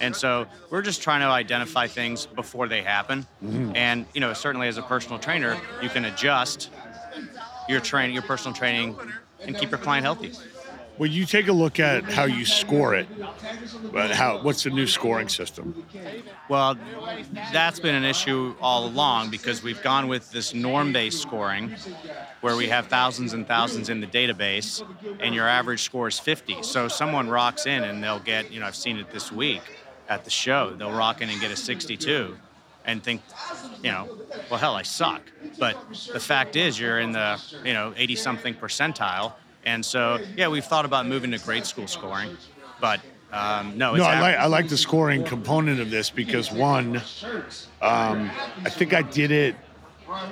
And 0.00 0.14
so 0.14 0.46
we're 0.70 0.82
just 0.82 1.02
trying 1.02 1.20
to 1.20 1.26
identify 1.26 1.86
things 1.86 2.26
before 2.26 2.68
they 2.68 2.82
happen. 2.82 3.26
Mm-hmm. 3.42 3.76
And 3.76 4.06
you 4.14 4.20
know, 4.20 4.32
certainly 4.32 4.68
as 4.68 4.76
a 4.76 4.82
personal 4.82 5.18
trainer, 5.18 5.58
you 5.82 5.88
can 5.88 6.04
adjust 6.04 6.70
your 7.68 7.80
training, 7.80 8.14
your 8.14 8.22
personal 8.22 8.54
training, 8.54 8.96
and 9.40 9.56
keep 9.56 9.70
your 9.70 9.78
client 9.78 10.04
healthy. 10.04 10.32
When 10.96 11.10
you 11.10 11.26
take 11.26 11.48
a 11.48 11.52
look 11.52 11.80
at 11.80 12.04
how 12.04 12.24
you 12.24 12.44
score 12.44 12.94
it, 12.94 13.08
how 14.12 14.40
what's 14.42 14.62
the 14.62 14.70
new 14.70 14.86
scoring 14.86 15.28
system? 15.28 15.84
Well, 16.48 16.76
that's 17.52 17.80
been 17.80 17.94
an 17.94 18.04
issue 18.04 18.54
all 18.60 18.86
along 18.86 19.30
because 19.30 19.62
we've 19.62 19.82
gone 19.82 20.08
with 20.08 20.30
this 20.30 20.54
norm-based 20.54 21.20
scoring, 21.20 21.74
where 22.42 22.56
we 22.56 22.68
have 22.68 22.86
thousands 22.86 23.32
and 23.32 23.46
thousands 23.46 23.88
in 23.88 24.00
the 24.00 24.06
database, 24.06 24.82
and 25.20 25.34
your 25.34 25.48
average 25.48 25.82
score 25.82 26.08
is 26.08 26.18
50. 26.18 26.62
So 26.62 26.88
someone 26.88 27.28
rocks 27.28 27.66
in 27.66 27.82
and 27.82 28.02
they'll 28.02 28.20
get, 28.20 28.52
you 28.52 28.60
know, 28.60 28.66
I've 28.66 28.76
seen 28.76 28.98
it 28.98 29.10
this 29.10 29.32
week 29.32 29.62
at 30.08 30.24
the 30.24 30.30
show, 30.30 30.74
they'll 30.76 30.92
rock 30.92 31.22
in 31.22 31.30
and 31.30 31.40
get 31.40 31.50
a 31.50 31.56
62 31.56 32.36
and 32.84 33.02
think, 33.02 33.22
you 33.82 33.90
know, 33.90 34.08
well, 34.50 34.60
hell, 34.60 34.74
I 34.74 34.82
suck. 34.82 35.22
But 35.58 35.76
the 36.12 36.20
fact 36.20 36.54
is, 36.54 36.78
you're 36.78 37.00
in 37.00 37.12
the, 37.12 37.40
you 37.64 37.72
know, 37.72 37.94
80 37.96 38.16
something 38.16 38.54
percentile. 38.54 39.32
And 39.66 39.84
so, 39.84 40.18
yeah, 40.36 40.48
we've 40.48 40.64
thought 40.64 40.84
about 40.84 41.06
moving 41.06 41.30
to 41.30 41.38
grade 41.38 41.64
school 41.64 41.86
scoring, 41.86 42.36
but 42.80 43.00
um, 43.32 43.76
no, 43.76 43.96
no, 43.96 44.04
I 44.04 44.20
like 44.20 44.36
I 44.36 44.46
like 44.46 44.68
the 44.68 44.76
scoring 44.76 45.24
component 45.24 45.80
of 45.80 45.90
this 45.90 46.08
because 46.08 46.52
one, 46.52 46.98
um, 47.82 48.30
I 48.64 48.70
think 48.70 48.94
I 48.94 49.02
did 49.02 49.32
it. 49.32 49.56
I 50.08 50.26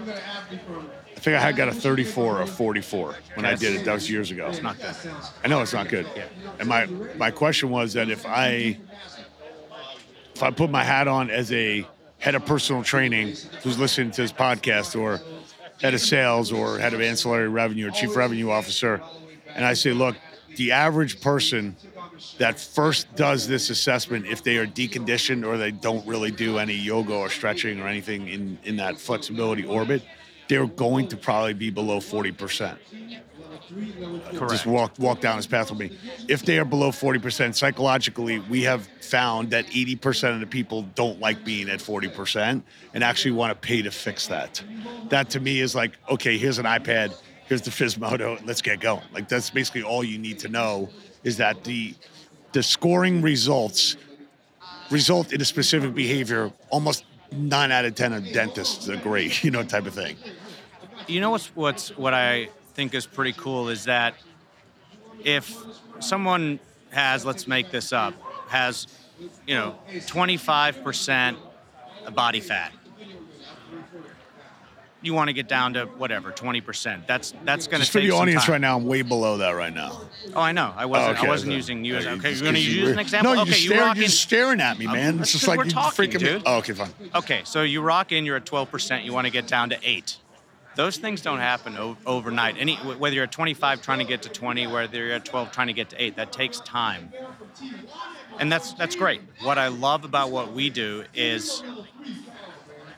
think 1.16 1.36
I 1.36 1.40
had 1.40 1.56
got 1.56 1.68
a 1.68 1.72
34 1.72 2.42
or 2.42 2.46
44 2.46 3.16
when 3.34 3.46
I 3.46 3.54
did 3.54 3.74
it. 3.74 3.84
That 3.84 3.94
was 3.94 4.08
years 4.08 4.30
ago. 4.30 4.48
It's 4.48 4.62
not 4.62 4.76
good. 4.78 4.94
I 5.42 5.48
know 5.48 5.62
it's 5.62 5.72
not 5.72 5.88
good. 5.88 6.06
Yeah. 6.14 6.26
And 6.60 6.68
my 6.68 6.86
my 7.16 7.30
question 7.32 7.70
was 7.70 7.94
that 7.94 8.08
if 8.08 8.24
I 8.24 8.78
if 10.34 10.42
I 10.42 10.50
put 10.50 10.70
my 10.70 10.84
hat 10.84 11.08
on 11.08 11.28
as 11.30 11.50
a 11.52 11.86
head 12.18 12.36
of 12.36 12.46
personal 12.46 12.84
training 12.84 13.34
who's 13.62 13.78
listening 13.80 14.12
to 14.12 14.22
this 14.22 14.32
podcast 14.32 15.00
or 15.00 15.20
head 15.82 15.94
of 15.94 16.00
sales 16.00 16.52
or 16.52 16.78
head 16.78 16.94
of 16.94 17.00
ancillary 17.00 17.48
revenue 17.48 17.88
or 17.88 17.90
chief 17.90 18.14
revenue 18.16 18.50
officer, 18.50 19.02
and 19.54 19.64
I 19.64 19.74
say, 19.74 19.92
look, 19.92 20.16
the 20.56 20.72
average 20.72 21.20
person 21.20 21.76
that 22.38 22.60
first 22.60 23.14
does 23.16 23.48
this 23.48 23.68
assessment, 23.68 24.26
if 24.26 24.44
they 24.44 24.58
are 24.58 24.66
deconditioned 24.66 25.44
or 25.44 25.58
they 25.58 25.72
don't 25.72 26.06
really 26.06 26.30
do 26.30 26.58
any 26.58 26.74
yoga 26.74 27.14
or 27.14 27.28
stretching 27.28 27.80
or 27.80 27.88
anything 27.88 28.28
in, 28.28 28.58
in 28.64 28.76
that 28.76 28.98
flexibility 28.98 29.64
orbit, 29.64 30.02
they're 30.48 30.66
going 30.66 31.08
to 31.08 31.16
probably 31.16 31.54
be 31.54 31.70
below 31.70 31.98
40%. 31.98 32.76
Correct. 34.35 34.50
Just 34.50 34.67
walk 34.67 34.99
walk 34.99 35.21
down 35.21 35.37
this 35.37 35.47
path 35.47 35.71
with 35.71 35.79
me. 35.79 35.99
If 36.29 36.45
they 36.45 36.59
are 36.59 36.64
below 36.64 36.91
40%, 36.91 37.55
psychologically, 37.55 38.38
we 38.41 38.62
have 38.62 38.87
found 39.00 39.50
that 39.50 39.67
80% 39.67 40.35
of 40.35 40.41
the 40.41 40.47
people 40.47 40.83
don't 40.95 41.21
like 41.21 41.45
being 41.45 41.69
at 41.69 41.81
40% 41.81 42.62
and 42.95 43.05
actually 43.05 43.33
want 43.33 43.50
to 43.50 43.67
pay 43.67 43.83
to 43.83 43.91
fix 43.91 44.26
that. 44.29 44.62
That 45.09 45.31
to 45.31 45.41
me 45.41 45.61
is 45.61 45.75
like, 45.75 45.93
okay, 46.09 46.38
here's 46.38 46.59
an 46.59 46.67
iPad, 46.67 47.14
here's 47.47 47.62
the 47.62 47.71
Physmodo, 47.71 48.45
let's 48.47 48.62
get 48.62 48.81
going. 48.81 49.02
Like 49.12 49.29
that's 49.29 49.50
basically 49.50 49.83
all 49.83 50.05
you 50.05 50.19
need 50.19 50.38
to 50.41 50.49
know 50.49 50.88
is 51.25 51.37
that 51.38 51.64
the 51.64 51.95
the 52.52 52.62
scoring 52.62 53.23
results 53.23 53.97
result 54.91 55.33
in 55.33 55.41
a 55.41 55.45
specific 55.45 55.95
behavior 55.95 56.52
almost 56.71 57.05
nine 57.31 57.73
out 57.73 57.85
of 57.85 57.95
ten 57.95 58.12
of 58.12 58.31
dentists 58.33 58.88
agree, 58.88 59.33
you 59.43 59.50
know, 59.50 59.62
type 59.62 59.87
of 59.87 59.95
thing. 59.95 60.17
You 61.09 61.21
know 61.21 61.31
what's 61.31 61.47
what's 61.57 61.97
what 61.97 62.14
I 62.14 62.49
think 62.75 62.95
is 62.95 63.07
pretty 63.07 63.33
cool 63.33 63.69
is 63.69 63.85
that 63.85 64.14
if 65.25 65.57
someone 66.00 66.59
has, 66.91 67.25
let's 67.25 67.47
make 67.47 67.71
this 67.71 67.93
up, 67.93 68.14
has, 68.49 68.87
you 69.47 69.55
know, 69.55 69.76
25% 69.91 71.37
body 72.14 72.41
fat, 72.41 72.73
you 75.02 75.14
want 75.14 75.29
to 75.29 75.33
get 75.33 75.49
down 75.49 75.75
to 75.75 75.87
whatever 75.87 76.31
20%. 76.31 77.07
That's 77.07 77.35
that's 77.45 77.67
going 77.67 77.81
to 77.81 77.83
Just 77.83 77.93
for 77.93 78.00
the 78.00 78.12
audience 78.12 78.45
time. 78.45 78.52
right 78.52 78.61
now, 78.61 78.76
I'm 78.76 78.87
way 78.87 79.02
below 79.02 79.38
that 79.38 79.50
right 79.50 79.75
now. 79.75 80.00
Oh, 80.35 80.41
I 80.41 80.52
know. 80.52 80.73
I 80.76 80.87
wasn't. 80.87 81.19
okay, 81.19 81.26
I 81.26 81.31
wasn't 81.31 81.50
okay. 81.50 81.57
using 81.57 81.85
you 81.85 81.97
as 81.97 82.07
Okay, 82.07 82.33
You're 82.33 82.41
going 82.41 82.55
to 82.55 82.61
you 82.61 82.83
use 82.83 82.91
an 82.91 82.99
example. 83.00 83.35
No, 83.35 83.43
okay, 83.43 83.59
you're, 83.59 83.75
you 83.75 83.81
staring, 83.81 83.97
you're 83.97 84.09
staring 84.09 84.61
at 84.61 84.79
me, 84.79 84.87
man. 84.87 85.14
Um, 85.14 85.23
it's 85.23 85.33
just 85.33 85.49
like 85.49 85.59
we're 85.59 85.64
you're 85.64 85.73
talking, 85.73 86.11
freaking 86.11 86.37
me. 86.37 86.43
Oh, 86.47 86.59
okay, 86.59 86.73
fine. 86.73 86.91
Okay, 87.17 87.43
so 87.45 87.62
you 87.62 87.81
rock 87.81 88.12
in, 88.12 88.25
you're 88.25 88.37
at 88.37 88.45
12%, 88.45 89.05
you 89.05 89.12
want 89.12 89.26
to 89.26 89.33
get 89.33 89.49
down 89.49 89.71
to 89.71 89.79
8. 89.83 90.17
Those 90.75 90.97
things 90.99 91.21
don't 91.23 91.38
happen 91.38 91.76
o- 91.76 91.99
overnight. 92.07 92.57
Any 92.59 92.76
whether 92.76 93.14
you're 93.14 93.25
at 93.25 93.33
25 93.33 93.81
trying 93.83 93.99
to 93.99 94.05
get 94.05 94.23
to 94.23 94.31
20, 94.31 94.67
whether 94.67 94.99
you're 94.99 95.12
at 95.12 95.25
12 95.25 95.50
trying 95.50 95.67
to 95.69 95.73
get 95.75 95.91
to 95.91 96.02
8, 96.02 96.17
that 96.17 96.33
takes 96.33 96.61
time. 96.61 97.14
And 98.38 98.50
that's 98.50 98.75
that's 98.75 98.97
great. 98.97 99.23
What 99.38 99.59
I 99.59 99.69
love 99.69 100.05
about 100.05 100.31
what 100.31 100.52
we 100.52 100.71
do 100.71 101.05
is 101.14 101.64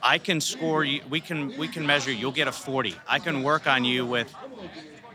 I 0.01 0.17
can 0.19 0.39
score 0.41 0.83
you 0.83 1.01
we 1.09 1.19
can 1.21 1.53
we 1.57 1.67
can 1.67 1.85
measure 1.85 2.11
you'll 2.11 2.31
get 2.31 2.47
a 2.47 2.51
40. 2.51 3.03
I 3.07 3.19
can 3.19 3.43
work 3.43 3.67
on 3.67 3.83
you 3.83 4.05
with 4.05 4.35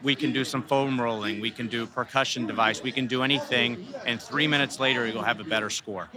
we 0.03 0.15
can 0.15 0.33
do 0.33 0.45
some 0.45 0.63
foam 0.63 1.01
rolling, 1.01 1.41
we 1.41 1.51
can 1.51 1.69
do 1.69 1.87
percussion 1.87 2.47
device, 2.47 2.83
we 2.83 2.93
can 2.93 3.07
do 3.07 3.23
anything, 3.23 3.87
and 4.07 4.21
three 4.21 4.47
minutes 4.47 4.81
later 4.81 5.07
you'll 5.07 5.23
have 5.23 5.41
a 5.41 5.45
better 5.45 5.71
score. 5.71 6.09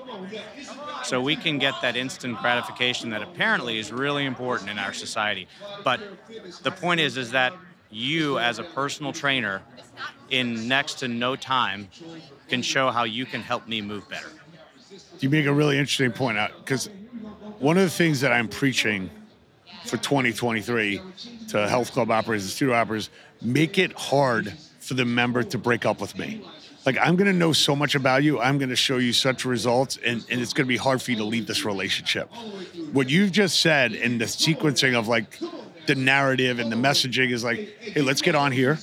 So 1.04 1.22
we 1.22 1.36
can 1.36 1.58
get 1.58 1.76
that 1.82 1.96
instant 1.96 2.38
gratification 2.40 3.10
that 3.10 3.22
apparently 3.22 3.78
is 3.78 3.92
really 3.92 4.26
important 4.26 4.70
in 4.70 4.80
our 4.80 4.94
society. 4.94 5.48
But 5.84 6.00
the 6.64 6.72
point 6.72 7.00
is, 7.00 7.18
is 7.18 7.32
that 7.32 7.54
you 7.90 8.40
as 8.40 8.60
a 8.60 8.64
personal 8.64 9.14
trainer, 9.14 9.62
in 10.30 10.68
next 10.68 10.96
to 10.96 11.08
no 11.08 11.36
time, 11.36 11.88
can 12.50 12.62
show 12.62 12.90
how 12.90 13.04
you 13.04 13.26
can 13.26 13.42
help 13.42 13.68
me 13.68 13.82
move 13.82 14.08
better. 14.10 14.30
You 15.20 15.30
make 15.30 15.46
a 15.46 15.54
really 15.54 15.78
interesting 15.78 16.12
point 16.12 16.38
uh, 16.38 16.42
out 16.42 16.52
because 16.58 16.90
one 17.60 17.78
of 17.78 17.84
the 17.84 17.90
things 17.90 18.22
that 18.22 18.32
I'm 18.32 18.48
preaching 18.48 19.10
for 19.86 19.98
2023 19.98 21.02
to 21.50 21.68
health 21.68 21.92
club 21.92 22.12
operators 22.12 22.44
and 22.44 22.52
studio 22.52 22.76
operators, 22.76 23.10
make 23.44 23.78
it 23.78 23.94
hard 23.94 24.54
for 24.80 24.94
the 24.94 25.06
member 25.06 25.44
to 25.44 25.58
break 25.58 25.86
up 25.86 26.02
with 26.02 26.18
me. 26.18 26.42
Like 26.86 26.98
I'm 27.02 27.16
gonna 27.16 27.34
know 27.34 27.54
so 27.54 27.76
much 27.76 27.96
about 27.96 28.24
you, 28.24 28.42
I'm 28.42 28.58
gonna 28.58 28.76
show 28.76 28.98
you 28.98 29.14
such 29.14 29.46
results, 29.46 29.98
and, 30.04 30.26
and 30.30 30.42
it's 30.42 30.54
gonna 30.54 30.68
be 30.68 30.78
hard 30.78 31.02
for 31.02 31.12
you 31.12 31.18
to 31.18 31.24
leave 31.24 31.48
this 31.48 31.64
relationship. 31.64 32.30
What 32.92 33.10
you've 33.10 33.32
just 33.32 33.62
said 33.62 33.94
and 33.94 34.20
the 34.20 34.26
sequencing 34.26 34.94
of 34.94 35.08
like 35.08 35.40
the 35.86 35.96
narrative 35.96 36.60
and 36.60 36.72
the 36.72 36.76
messaging 36.76 37.32
is 37.32 37.44
like, 37.44 37.78
hey, 37.80 38.02
let's 38.02 38.22
get 38.22 38.36
on 38.36 38.52
here. 38.52 38.80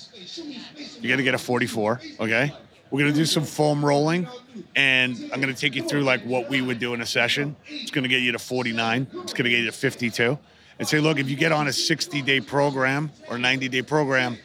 You're 1.00 1.10
gonna 1.10 1.22
get 1.22 1.34
a 1.34 1.38
44, 1.38 2.00
okay? 2.20 2.52
We're 2.90 3.00
gonna 3.00 3.12
do 3.12 3.26
some 3.26 3.44
foam 3.44 3.84
rolling, 3.84 4.26
and 4.74 5.16
I'm 5.32 5.40
gonna 5.40 5.54
take 5.54 5.74
you 5.74 5.82
through 5.82 6.02
like 6.02 6.22
what 6.22 6.48
we 6.48 6.62
would 6.62 6.78
do 6.78 6.94
in 6.94 7.02
a 7.02 7.06
session. 7.06 7.54
It's 7.68 7.90
gonna 7.90 8.08
get 8.08 8.22
you 8.22 8.32
to 8.32 8.38
49. 8.38 9.08
It's 9.14 9.34
gonna 9.34 9.50
get 9.50 9.60
you 9.60 9.66
to 9.66 9.72
52, 9.72 10.38
and 10.78 10.88
say, 10.88 11.00
look, 11.00 11.18
if 11.18 11.28
you 11.28 11.36
get 11.36 11.52
on 11.52 11.68
a 11.68 11.72
60 11.72 12.22
day 12.22 12.40
program 12.40 13.10
or 13.28 13.36
90 13.38 13.68
day 13.68 13.82
program, 13.82 14.38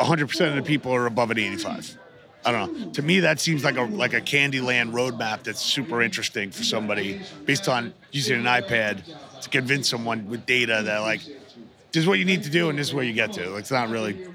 100% 0.00 0.48
of 0.48 0.54
the 0.56 0.62
people 0.62 0.94
are 0.94 1.06
above 1.06 1.30
an 1.30 1.38
85. 1.38 1.98
I 2.44 2.52
don't 2.52 2.78
know. 2.78 2.90
To 2.90 3.02
me, 3.02 3.20
that 3.20 3.40
seems 3.40 3.64
like 3.64 3.76
a 3.76 3.82
like 3.82 4.12
a 4.12 4.20
Candyland 4.20 4.92
roadmap 4.92 5.44
that's 5.44 5.62
super 5.62 6.02
interesting 6.02 6.50
for 6.50 6.62
somebody 6.62 7.22
based 7.46 7.68
on 7.68 7.94
using 8.12 8.38
an 8.38 8.44
iPad 8.44 9.02
to 9.40 9.48
convince 9.48 9.88
someone 9.88 10.28
with 10.28 10.44
data 10.44 10.82
that 10.84 10.98
like 10.98 11.22
this 11.24 12.02
is 12.02 12.06
what 12.06 12.18
you 12.18 12.24
need 12.24 12.42
to 12.42 12.50
do 12.50 12.68
and 12.68 12.78
this 12.78 12.88
is 12.88 12.94
where 12.94 13.04
you 13.04 13.14
get 13.14 13.32
to. 13.34 13.56
It's 13.56 13.70
not 13.70 13.88
really 13.88 14.26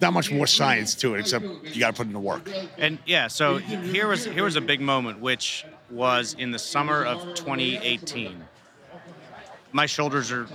not 0.00 0.12
much 0.12 0.30
more 0.30 0.46
science 0.46 0.94
to 0.96 1.14
it 1.14 1.20
except 1.20 1.44
you 1.44 1.80
got 1.80 1.88
to 1.88 1.96
put 1.96 2.06
in 2.06 2.12
the 2.12 2.20
work. 2.20 2.48
And 2.78 2.98
yeah, 3.06 3.28
so 3.28 3.56
here 3.56 4.06
was 4.06 4.24
here 4.26 4.44
was 4.44 4.56
a 4.56 4.60
big 4.60 4.80
moment, 4.80 5.20
which 5.20 5.64
was 5.90 6.34
in 6.38 6.50
the 6.52 6.58
summer 6.58 7.04
of 7.04 7.34
2018. 7.34 8.44
My 9.72 9.86
shoulders 9.86 10.30
are 10.30 10.46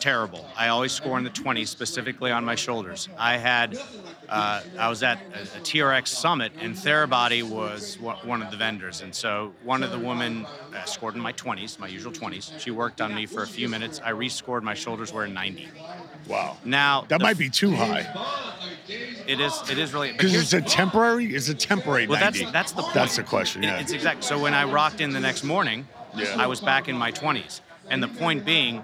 terrible. 0.00 0.46
I 0.56 0.68
always 0.68 0.92
score 0.92 1.18
in 1.18 1.24
the 1.24 1.30
20s, 1.30 1.68
specifically 1.68 2.30
on 2.30 2.44
my 2.44 2.54
shoulders. 2.54 3.08
I 3.18 3.36
had, 3.36 3.78
uh, 4.28 4.62
I 4.78 4.88
was 4.88 5.02
at 5.02 5.18
a, 5.34 5.40
a 5.58 5.60
TRX 5.60 6.08
summit, 6.08 6.52
and 6.60 6.74
Therabody 6.74 7.42
was 7.42 7.98
wa- 8.00 8.16
one 8.24 8.42
of 8.42 8.50
the 8.50 8.56
vendors, 8.56 9.00
and 9.02 9.14
so 9.14 9.52
one 9.64 9.82
of 9.82 9.90
the 9.90 9.98
women 9.98 10.46
uh, 10.74 10.84
scored 10.84 11.14
in 11.14 11.20
my 11.20 11.32
20s, 11.32 11.78
my 11.78 11.88
usual 11.88 12.12
20s. 12.12 12.58
She 12.58 12.70
worked 12.70 13.00
on 13.00 13.14
me 13.14 13.26
for 13.26 13.42
a 13.42 13.46
few 13.46 13.68
minutes. 13.68 14.00
I 14.04 14.12
rescored. 14.12 14.62
My 14.62 14.74
shoulders 14.74 15.12
were 15.12 15.24
a 15.24 15.28
90. 15.28 15.68
Wow. 16.26 16.56
Now 16.64 17.04
That 17.08 17.20
might 17.22 17.38
be 17.38 17.48
too 17.48 17.74
high 17.74 18.06
It 19.26 19.40
is. 19.40 19.52
It 19.70 19.78
is 19.78 19.94
really. 19.94 20.12
because 20.12 20.34
it's 20.34 20.52
a 20.52 20.60
temporary. 20.60 21.26
It's 21.34 21.48
a 21.48 21.54
temporary. 21.54 22.06
Well, 22.06 22.20
90. 22.20 22.40
that's 22.40 22.52
that's 22.52 22.72
the 22.72 22.82
point. 22.82 22.94
That's 22.94 23.16
the 23.16 23.22
question. 23.22 23.64
It- 23.64 23.68
Yeah. 23.68 23.80
It's 23.80 23.92
exact. 23.92 24.24
So 24.24 24.38
when 24.38 24.52
I 24.54 24.64
rocked 24.64 25.00
in 25.00 25.10
the 25.12 25.20
next 25.20 25.44
morning, 25.44 25.86
Yeah. 26.14 26.34
I 26.38 26.46
was 26.46 26.60
back 26.60 26.88
in 26.88 26.96
my 26.96 27.12
20s. 27.12 27.60
And 27.90 28.02
the 28.02 28.08
point 28.08 28.44
being, 28.44 28.82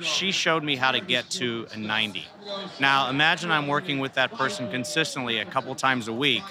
she 0.00 0.32
showed 0.32 0.64
me 0.64 0.76
how 0.76 0.92
to 0.92 1.00
get 1.00 1.28
to 1.30 1.66
a 1.72 1.76
90. 1.76 2.24
Now 2.80 3.10
imagine 3.10 3.50
I'm 3.50 3.66
working 3.66 3.98
with 3.98 4.14
that 4.14 4.32
person 4.32 4.70
consistently 4.70 5.38
a 5.38 5.44
couple 5.44 5.74
times 5.74 6.08
a 6.08 6.12
week. 6.12 6.42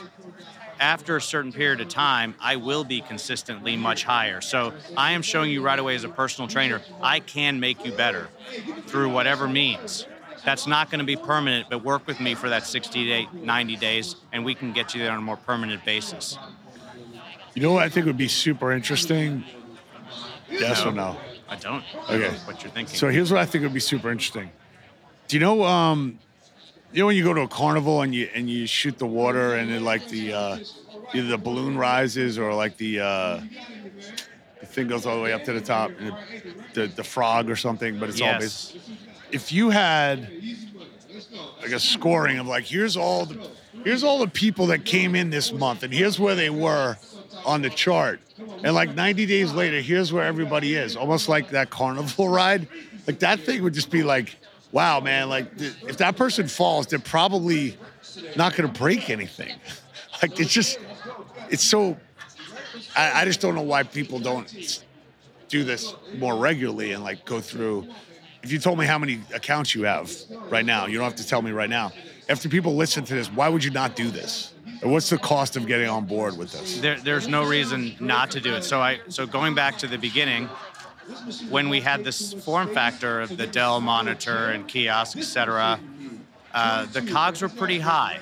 After 0.80 1.16
a 1.16 1.22
certain 1.22 1.54
period 1.54 1.80
of 1.80 1.88
time, 1.88 2.36
I 2.40 2.58
will 2.58 2.84
be 2.84 3.00
consistently 3.00 3.78
much 3.78 4.04
higher. 4.04 4.42
So 4.42 4.74
I 4.98 5.14
am 5.14 5.22
showing 5.22 5.50
you 5.50 5.62
right 5.62 5.80
away 5.80 5.96
as 5.96 6.04
a 6.04 6.10
personal 6.10 6.50
trainer, 6.50 6.82
I 7.02 7.22
can 7.22 7.60
make 7.60 7.86
you 7.86 7.94
better 7.94 8.28
through 8.88 9.10
whatever 9.10 9.48
means. 9.48 10.06
That's 10.44 10.68
not 10.68 10.92
going 10.92 11.00
to 11.00 11.06
be 11.06 11.16
permanent, 11.16 11.70
but 11.70 11.84
work 11.84 12.06
with 12.06 12.20
me 12.20 12.36
for 12.36 12.50
that 12.50 12.68
60 12.68 13.06
day, 13.08 13.28
90 13.34 13.78
days, 13.78 14.16
and 14.32 14.46
we 14.46 14.54
can 14.54 14.74
get 14.74 14.94
you 14.94 15.02
there 15.02 15.12
on 15.12 15.18
a 15.18 15.22
more 15.22 15.38
permanent 15.38 15.84
basis. 15.86 16.38
You 17.56 17.62
know 17.62 17.72
what 17.72 17.84
I 17.84 17.90
think 17.90 18.06
would 18.06 18.18
be 18.18 18.28
super 18.28 18.72
interesting? 18.72 19.44
Yes 20.50 20.86
or 20.86 20.92
no? 20.92 21.18
I 21.50 21.56
don't. 21.56 21.84
Okay. 22.10 22.20
know 22.32 22.38
What 22.46 22.64
you're 22.64 22.72
thinking? 22.72 22.98
So 22.98 23.10
here's 23.10 23.32
what 23.32 23.40
I 23.42 23.46
think 23.46 23.64
would 23.64 23.74
be 23.74 23.80
super 23.80 24.12
interesting. 24.12 24.52
Do 25.28 25.36
you 25.36 25.40
know 25.40 25.64
um 25.64 26.20
you 26.92 27.00
know 27.02 27.08
when 27.08 27.16
you 27.16 27.24
go 27.24 27.34
to 27.34 27.42
a 27.42 27.48
carnival 27.48 28.02
and 28.02 28.14
you 28.14 28.30
and 28.34 28.50
you 28.50 28.68
shoot 28.68 28.98
the 28.98 29.08
water 29.08 29.56
and 29.56 29.70
then 29.70 29.84
like 29.84 30.08
the 30.08 30.34
uh 30.34 30.58
either 31.14 31.28
the 31.28 31.38
balloon 31.38 31.78
rises 31.78 32.38
or 32.38 32.54
like 32.54 32.78
the 32.78 33.00
uh 33.00 33.42
the 34.60 34.66
thing 34.68 34.88
goes 34.88 35.06
all 35.06 35.16
the 35.16 35.22
way 35.22 35.34
up 35.34 35.44
to 35.44 35.54
the 35.54 35.62
top 35.62 35.94
and 36.00 36.08
the, 36.74 36.82
the, 36.82 36.88
the 36.88 37.04
frog 37.04 37.50
or 37.50 37.56
something, 37.56 38.00
but 38.00 38.10
it's 38.10 38.20
Yes. 38.20 38.40
base. 38.42 38.76
If 39.32 39.52
you 39.52 39.70
had 39.72 40.32
like 41.62 41.72
a 41.72 41.80
scoring 41.80 42.38
of 42.40 42.48
like 42.48 42.66
here's 42.66 42.96
all 42.98 43.26
the 43.26 43.38
here's 43.84 44.04
all 44.04 44.20
the 44.20 44.28
people 44.28 44.68
that 44.68 44.86
came 44.86 45.16
in 45.16 45.30
this 45.30 45.54
month 45.54 45.84
and 45.84 45.94
here's 45.94 46.20
where 46.20 46.36
they 46.36 46.50
were 46.50 46.98
on 47.44 47.62
the 47.62 47.70
chart 47.70 48.20
and 48.64 48.76
like 48.76 48.94
90 48.94 49.26
days 49.26 49.52
later 49.54 49.82
here's 49.82 50.14
where 50.14 50.24
everybody 50.24 50.76
is 50.76 50.96
almost 50.96 51.30
like 51.30 51.50
that 51.50 51.70
carnival 51.70 52.30
ride 52.42 52.68
like 53.08 53.20
that 53.20 53.40
thing 53.40 53.64
would 53.64 53.74
just 53.74 53.90
be 53.92 54.04
like 54.04 54.38
wow 54.72 55.00
man 55.00 55.30
like 55.30 55.48
if 55.60 55.98
that 55.98 56.16
person 56.16 56.48
falls 56.48 56.88
they're 56.88 57.00
probably 57.00 57.78
not 58.36 58.56
going 58.56 58.72
to 58.72 58.80
break 58.80 59.10
anything 59.10 59.56
like 60.22 60.40
it's 60.40 60.52
just 60.52 60.80
it's 61.50 61.64
so 61.64 61.98
I, 62.96 63.22
I 63.22 63.26
just 63.26 63.42
don't 63.42 63.56
know 63.56 63.62
why 63.62 63.84
people 63.84 64.20
don't 64.20 64.84
do 65.50 65.64
this 65.64 65.94
more 66.18 66.36
regularly 66.36 66.92
and 66.94 67.04
like 67.04 67.26
go 67.26 67.40
through. 67.40 67.88
If 68.44 68.52
you 68.52 68.60
told 68.60 68.78
me 68.78 68.86
how 68.86 69.00
many 69.00 69.22
accounts 69.34 69.74
you 69.74 69.84
have 69.84 70.12
right 70.50 70.66
now, 70.66 70.86
you 70.86 70.98
don't 70.98 71.06
have 71.06 71.16
to 71.16 71.28
tell 71.28 71.42
me 71.42 71.52
right 71.52 71.70
now. 71.70 71.92
After 72.30 72.50
people 72.50 72.76
listen 72.76 73.04
to 73.06 73.14
this, 73.14 73.28
why 73.28 73.50
would 73.50 73.64
you 73.64 73.72
not 73.72 73.96
do 73.96 74.10
this? 74.10 74.54
What's 74.86 75.10
the 75.10 75.18
cost 75.18 75.58
of 75.58 75.66
getting 75.66 75.90
on 75.90 76.06
board 76.06 76.38
with 76.38 76.52
this? 76.52 76.80
there, 76.80 77.00
there's 77.00 77.28
no 77.28 77.44
reason 77.44 77.96
not 78.00 78.32
to 78.32 78.40
do 78.40 78.54
it. 78.54 78.64
So 78.64 78.80
I 78.82 79.00
so 79.10 79.26
going 79.26 79.56
back 79.56 79.78
to 79.80 79.88
the 79.88 79.98
beginning, 79.98 80.48
when 81.50 81.70
we 81.70 81.82
had 81.82 82.04
this 82.04 82.34
form 82.34 82.74
factor 82.74 83.22
of 83.22 83.36
the 83.36 83.48
Dell 83.48 83.82
monitor 83.82 84.50
and 84.52 84.68
kiosk, 84.68 85.18
etc., 85.18 85.80
uh, 86.54 86.86
the 86.86 87.02
cogs 87.02 87.42
were 87.42 87.50
pretty 87.50 87.80
high. 87.80 88.20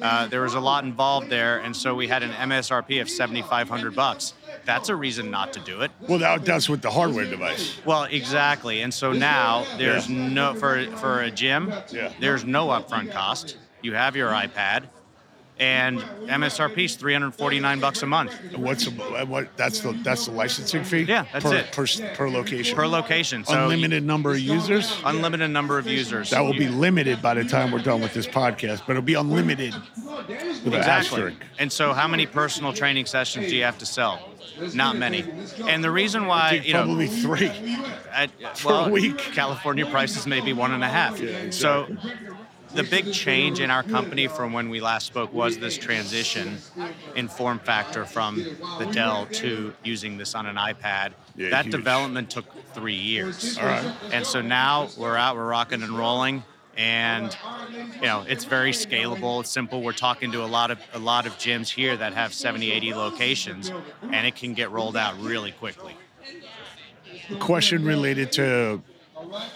Uh, 0.00 0.26
there 0.28 0.42
was 0.42 0.54
a 0.54 0.60
lot 0.60 0.84
involved 0.84 1.28
there, 1.30 1.58
and 1.58 1.74
so 1.76 1.96
we 1.96 2.06
had 2.06 2.22
an 2.22 2.30
MSRP 2.30 3.00
of 3.00 3.10
7,500 3.10 3.96
bucks. 3.96 4.32
That's 4.64 4.88
a 4.88 4.94
reason 4.94 5.32
not 5.32 5.52
to 5.54 5.60
do 5.60 5.80
it. 5.80 5.90
Well, 6.08 6.20
that, 6.20 6.44
that's 6.44 6.68
with 6.68 6.80
the 6.80 6.90
hardware 6.92 7.24
device. 7.24 7.76
Well, 7.84 8.04
exactly. 8.04 8.82
And 8.82 8.94
so 8.94 9.12
now 9.12 9.66
there's 9.76 10.08
Yeah. 10.08 10.28
no 10.28 10.54
for 10.54 10.84
for 10.98 11.22
a 11.22 11.30
gym. 11.30 11.72
Yeah. 11.90 12.12
There's 12.20 12.44
no 12.44 12.68
upfront 12.68 13.10
cost. 13.10 13.56
You 13.82 13.94
have 13.94 14.14
your 14.14 14.30
iPad, 14.30 14.84
and 15.58 16.00
MSRP 16.00 16.84
is 16.86 16.96
349 16.96 17.78
bucks 17.80 18.02
a 18.02 18.06
month 18.06 18.32
What's 18.56 18.86
the, 18.86 18.90
what? 19.26 19.56
That's 19.56 19.80
the 19.80 19.92
that's 20.02 20.26
the 20.26 20.32
licensing 20.32 20.82
fee. 20.82 21.02
Yeah, 21.02 21.26
that's 21.32 21.44
per, 21.44 21.54
it. 21.56 21.72
per 21.72 21.86
per 22.14 22.28
location. 22.28 22.76
per 22.76 22.86
location. 22.88 23.44
So 23.44 23.62
Unlimited 23.62 24.02
number 24.04 24.32
of 24.32 24.40
users. 24.40 25.00
unlimited 25.04 25.50
number 25.50 25.78
of 25.78 25.86
users. 25.86 26.30
That 26.30 26.40
will 26.40 26.54
be 26.54 26.68
limited 26.68 27.22
by 27.22 27.34
the 27.34 27.44
time 27.44 27.70
we're 27.70 27.78
done 27.82 28.00
with 28.00 28.14
this 28.14 28.26
podcast, 28.26 28.80
but 28.86 28.90
it'll 28.90 29.02
be 29.02 29.14
unlimited 29.14 29.74
an 29.74 30.72
Exactly. 30.72 30.82
asterisk. 30.88 31.36
And 31.58 31.70
so, 31.72 31.92
how 31.92 32.08
many 32.08 32.26
personal 32.26 32.72
training 32.72 33.06
sessions 33.06 33.48
do 33.48 33.56
you 33.56 33.64
have 33.64 33.78
to 33.78 33.86
sell? 33.86 34.30
Not 34.72 34.96
many. 34.96 35.24
And 35.68 35.82
the 35.82 35.90
reason 35.90 36.26
why, 36.26 36.62
you 36.64 36.72
know, 36.72 36.84
Probably 36.84 37.08
three. 37.08 37.50
at, 38.12 38.30
for 38.56 38.86
a 38.86 38.88
week. 38.88 39.18
California 39.18 39.84
prices 39.86 40.26
may 40.26 40.40
be 40.40 40.52
one 40.52 40.72
and 40.72 40.84
a 40.84 40.88
half. 40.88 41.20
So, 41.52 41.86
the 42.74 42.82
big 42.82 43.12
change 43.12 43.60
in 43.60 43.70
our 43.70 43.82
company 43.82 44.26
from 44.26 44.52
when 44.52 44.68
we 44.68 44.80
last 44.80 45.06
spoke 45.06 45.32
was 45.32 45.58
this 45.58 45.78
transition 45.78 46.58
in 47.16 47.28
form 47.28 47.58
factor 47.58 48.04
from 48.04 48.36
the 48.78 48.86
Dell 48.92 49.26
to 49.26 49.72
using 49.84 50.16
this 50.16 50.34
on 50.34 50.46
an 50.46 50.56
iPad. 50.56 51.12
Yeah, 51.36 51.50
that 51.50 51.66
huge. 51.66 51.72
development 51.72 52.30
took 52.30 52.46
three 52.74 52.94
years. 52.94 53.58
All 53.58 53.66
right. 53.66 53.94
And 54.12 54.26
so 54.26 54.40
now 54.40 54.88
we're 54.96 55.16
out, 55.16 55.36
we're 55.36 55.48
rocking 55.48 55.82
and 55.82 55.96
rolling, 55.96 56.44
and 56.76 57.36
you 57.96 58.02
know 58.02 58.24
it's 58.28 58.44
very 58.44 58.72
scalable. 58.72 59.40
It's 59.40 59.50
simple. 59.50 59.82
We're 59.82 59.92
talking 59.92 60.32
to 60.32 60.44
a 60.44 60.46
lot 60.46 60.70
of 60.70 60.78
a 60.92 60.98
lot 60.98 61.26
of 61.26 61.34
gyms 61.34 61.68
here 61.68 61.96
that 61.96 62.14
have 62.14 62.34
70, 62.34 62.70
80 62.70 62.94
locations, 62.94 63.72
and 64.02 64.26
it 64.26 64.36
can 64.36 64.54
get 64.54 64.70
rolled 64.70 64.96
out 64.96 65.20
really 65.20 65.52
quickly. 65.52 65.96
question 67.38 67.84
related 67.84 68.32
to 68.32 68.82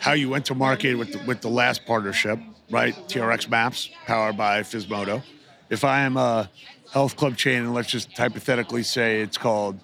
how 0.00 0.12
you 0.12 0.28
went 0.28 0.46
to 0.46 0.54
market 0.54 0.94
with 0.94 1.12
the, 1.12 1.18
with 1.26 1.40
the 1.40 1.48
last 1.48 1.84
partnership, 1.84 2.38
right? 2.70 2.94
TRX 3.08 3.48
Maps, 3.48 3.90
powered 4.06 4.36
by 4.36 4.60
Physmodo. 4.62 5.22
If 5.70 5.84
I 5.84 6.00
am 6.00 6.16
a 6.16 6.50
health 6.92 7.16
club 7.16 7.36
chain, 7.36 7.58
and 7.58 7.74
let's 7.74 7.90
just 7.90 8.16
hypothetically 8.16 8.82
say 8.82 9.20
it's 9.20 9.38
called 9.38 9.78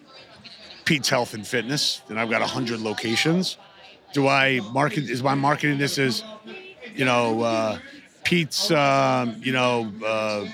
Pete's 0.85 1.09
Health 1.09 1.35
and 1.35 1.47
Fitness, 1.47 2.03
and 2.09 2.19
I've 2.19 2.31
got 2.31 2.43
hundred 2.43 2.81
locations. 2.81 3.59
Do 4.13 4.29
I 4.29 4.61
market? 4.73 5.11
Is 5.11 5.23
my 5.23 5.35
marketing 5.35 5.79
this 5.79 5.99
as, 5.99 6.23
you 6.95 7.05
know, 7.05 7.43
uh, 7.43 7.79
Pete's, 8.23 8.71
um, 8.71 9.37
you 9.41 9.53
know, 9.53 9.93
uh, 10.05 10.47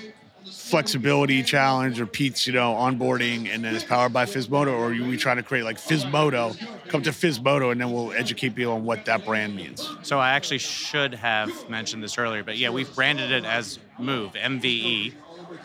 flexibility 0.51 1.43
challenge 1.43 2.01
or 2.01 2.07
Pete's, 2.07 2.47
you 2.47 2.53
know, 2.53 2.73
onboarding, 2.75 3.53
and 3.53 3.65
then 3.65 3.75
it's 3.75 3.85
powered 3.85 4.13
by 4.13 4.25
Physmodo, 4.25 4.73
or 4.79 4.89
we 4.91 5.17
trying 5.17 5.37
to 5.37 5.43
create 5.43 5.63
like 5.65 5.79
Physmodo? 5.79 6.57
Come 6.89 7.03
to 7.03 7.11
Physmodo, 7.11 7.73
and 7.73 7.81
then 7.81 7.93
we'll 7.93 8.13
educate 8.13 8.55
people 8.55 8.73
on 8.75 8.85
what 8.85 9.05
that 9.07 9.25
brand 9.25 9.55
means. 9.57 9.89
So 10.03 10.19
I 10.19 10.31
actually 10.31 10.59
should 10.59 11.15
have 11.15 11.69
mentioned 11.69 12.03
this 12.03 12.19
earlier, 12.19 12.43
but 12.45 12.57
yeah, 12.59 12.71
we've 12.71 12.93
branded 12.95 13.31
it 13.31 13.45
as 13.45 13.79
Move 13.99 14.33
MVE 14.33 15.15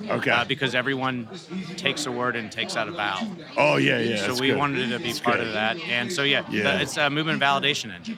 Okay. 0.10 0.32
uh, 0.32 0.44
because 0.46 0.74
everyone 0.74 1.30
takes 1.78 2.06
a 2.08 2.12
word 2.12 2.36
and 2.36 2.52
takes 2.52 2.76
out 2.76 2.88
a 2.88 2.92
vowel. 2.92 3.28
oh 3.56 3.78
yeah, 3.78 4.00
yeah. 4.00 4.18
so 4.18 4.34
we 4.42 4.48
good. 4.48 4.58
wanted 4.58 4.80
it 4.80 4.90
to 4.94 4.98
be 5.00 5.06
That's 5.10 5.20
part 5.20 5.38
good. 5.38 5.48
of 5.48 5.54
that, 5.54 5.78
and 5.80 6.12
so 6.12 6.24
yeah, 6.24 6.44
Yeah. 6.50 6.64
the- 6.78 6.82
it's 6.82 6.98
a 6.98 7.10
movement 7.10 7.40
validation 7.42 7.94
engine. 7.94 8.18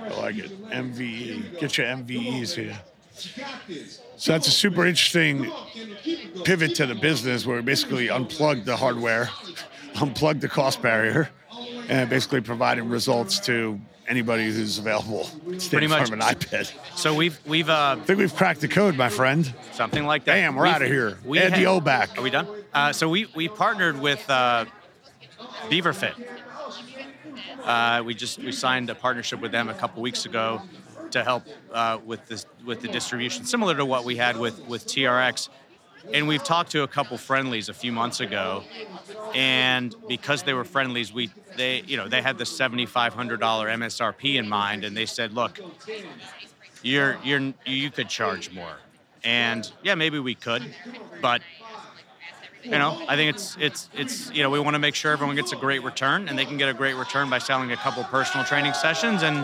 I 0.00 0.08
like 0.20 0.36
it. 0.38 0.50
MVE. 0.70 1.58
Get 1.60 1.76
your 1.78 1.86
MVEs 1.88 2.54
here. 2.54 2.78
So 4.16 4.32
that's 4.32 4.48
a 4.48 4.50
super 4.50 4.86
interesting 4.86 5.50
pivot 6.44 6.74
to 6.76 6.86
the 6.86 6.94
business 6.94 7.46
where 7.46 7.56
we 7.56 7.62
basically 7.62 8.08
unplugged 8.08 8.64
the 8.64 8.76
hardware, 8.76 9.28
unplugged 10.00 10.40
the 10.40 10.48
cost 10.48 10.82
barrier, 10.82 11.30
and 11.88 12.10
basically 12.10 12.40
providing 12.40 12.88
results 12.88 13.38
to 13.40 13.80
anybody 14.08 14.44
who's 14.46 14.78
available. 14.78 15.28
Pretty 15.70 15.86
much. 15.86 16.08
of 16.08 16.12
an 16.12 16.20
iPad. 16.20 16.72
So 16.96 17.14
we've 17.14 17.38
we've 17.46 17.68
uh, 17.68 17.96
I 18.00 18.04
think 18.04 18.18
we've 18.18 18.34
cracked 18.34 18.60
the 18.60 18.68
code, 18.68 18.96
my 18.96 19.08
friend. 19.08 19.52
something 19.72 20.04
like 20.04 20.24
that. 20.24 20.34
Damn, 20.34 20.56
we're 20.56 20.64
We've- 20.64 20.74
outta 20.74 20.86
here. 20.86 21.18
we 21.24 21.38
Ed 21.38 21.50
the 21.50 21.56
had- 21.58 21.66
O 21.66 21.80
back. 21.80 22.18
Are 22.18 22.22
we 22.22 22.30
done? 22.30 22.46
Uh, 22.72 22.92
so 22.92 23.08
we 23.08 23.26
we 23.36 23.48
partnered 23.48 24.00
with 24.00 24.28
uh, 24.28 24.64
BeaverFit. 25.68 26.14
Uh, 27.62 28.02
we 28.04 28.14
just 28.14 28.38
we 28.40 28.52
signed 28.52 28.90
a 28.90 28.94
partnership 28.94 29.40
with 29.40 29.52
them 29.52 29.68
a 29.68 29.74
couple 29.74 30.02
weeks 30.02 30.26
ago 30.26 30.60
to 31.14 31.24
help 31.24 31.44
uh, 31.72 31.98
with 32.04 32.26
this 32.26 32.44
with 32.64 32.80
the 32.82 32.88
distribution, 32.88 33.44
similar 33.44 33.74
to 33.76 33.84
what 33.84 34.04
we 34.04 34.16
had 34.16 34.38
with 34.38 34.60
with 34.68 34.86
TRX. 34.86 35.48
And 36.12 36.28
we've 36.28 36.44
talked 36.44 36.72
to 36.72 36.82
a 36.82 36.88
couple 36.88 37.16
friendlies 37.16 37.70
a 37.70 37.74
few 37.74 37.90
months 37.90 38.20
ago, 38.20 38.62
and 39.34 39.94
because 40.06 40.42
they 40.42 40.52
were 40.52 40.64
friendlies, 40.64 41.12
we 41.12 41.30
they 41.56 41.82
you 41.86 41.96
know 41.96 42.08
they 42.08 42.20
had 42.20 42.36
the 42.36 42.44
seventy 42.44 42.84
five 42.84 43.14
hundred 43.14 43.40
dollar 43.40 43.68
MSRP 43.68 44.34
in 44.34 44.48
mind, 44.48 44.84
and 44.84 44.94
they 44.94 45.06
said, 45.06 45.32
look, 45.32 45.58
you're 46.82 47.16
you're 47.24 47.54
you 47.64 47.90
could 47.90 48.08
charge 48.08 48.52
more, 48.52 48.76
and 49.22 49.72
yeah, 49.82 49.94
maybe 49.94 50.18
we 50.18 50.34
could, 50.34 50.62
but 51.22 51.40
you 52.64 52.78
know, 52.78 53.02
I 53.08 53.16
think 53.16 53.34
it's 53.34 53.56
it's 53.60 53.88
it's 53.94 54.30
you 54.32 54.42
know 54.42 54.50
we 54.50 54.58
want 54.58 54.74
to 54.74 54.78
make 54.78 54.94
sure 54.94 55.12
everyone 55.12 55.36
gets 55.36 55.52
a 55.52 55.56
great 55.56 55.82
return, 55.82 56.28
and 56.28 56.38
they 56.38 56.44
can 56.44 56.58
get 56.58 56.68
a 56.68 56.74
great 56.74 56.94
return 56.94 57.30
by 57.30 57.38
selling 57.38 57.72
a 57.72 57.76
couple 57.76 58.02
personal 58.04 58.44
training 58.44 58.74
sessions, 58.74 59.22
and 59.22 59.36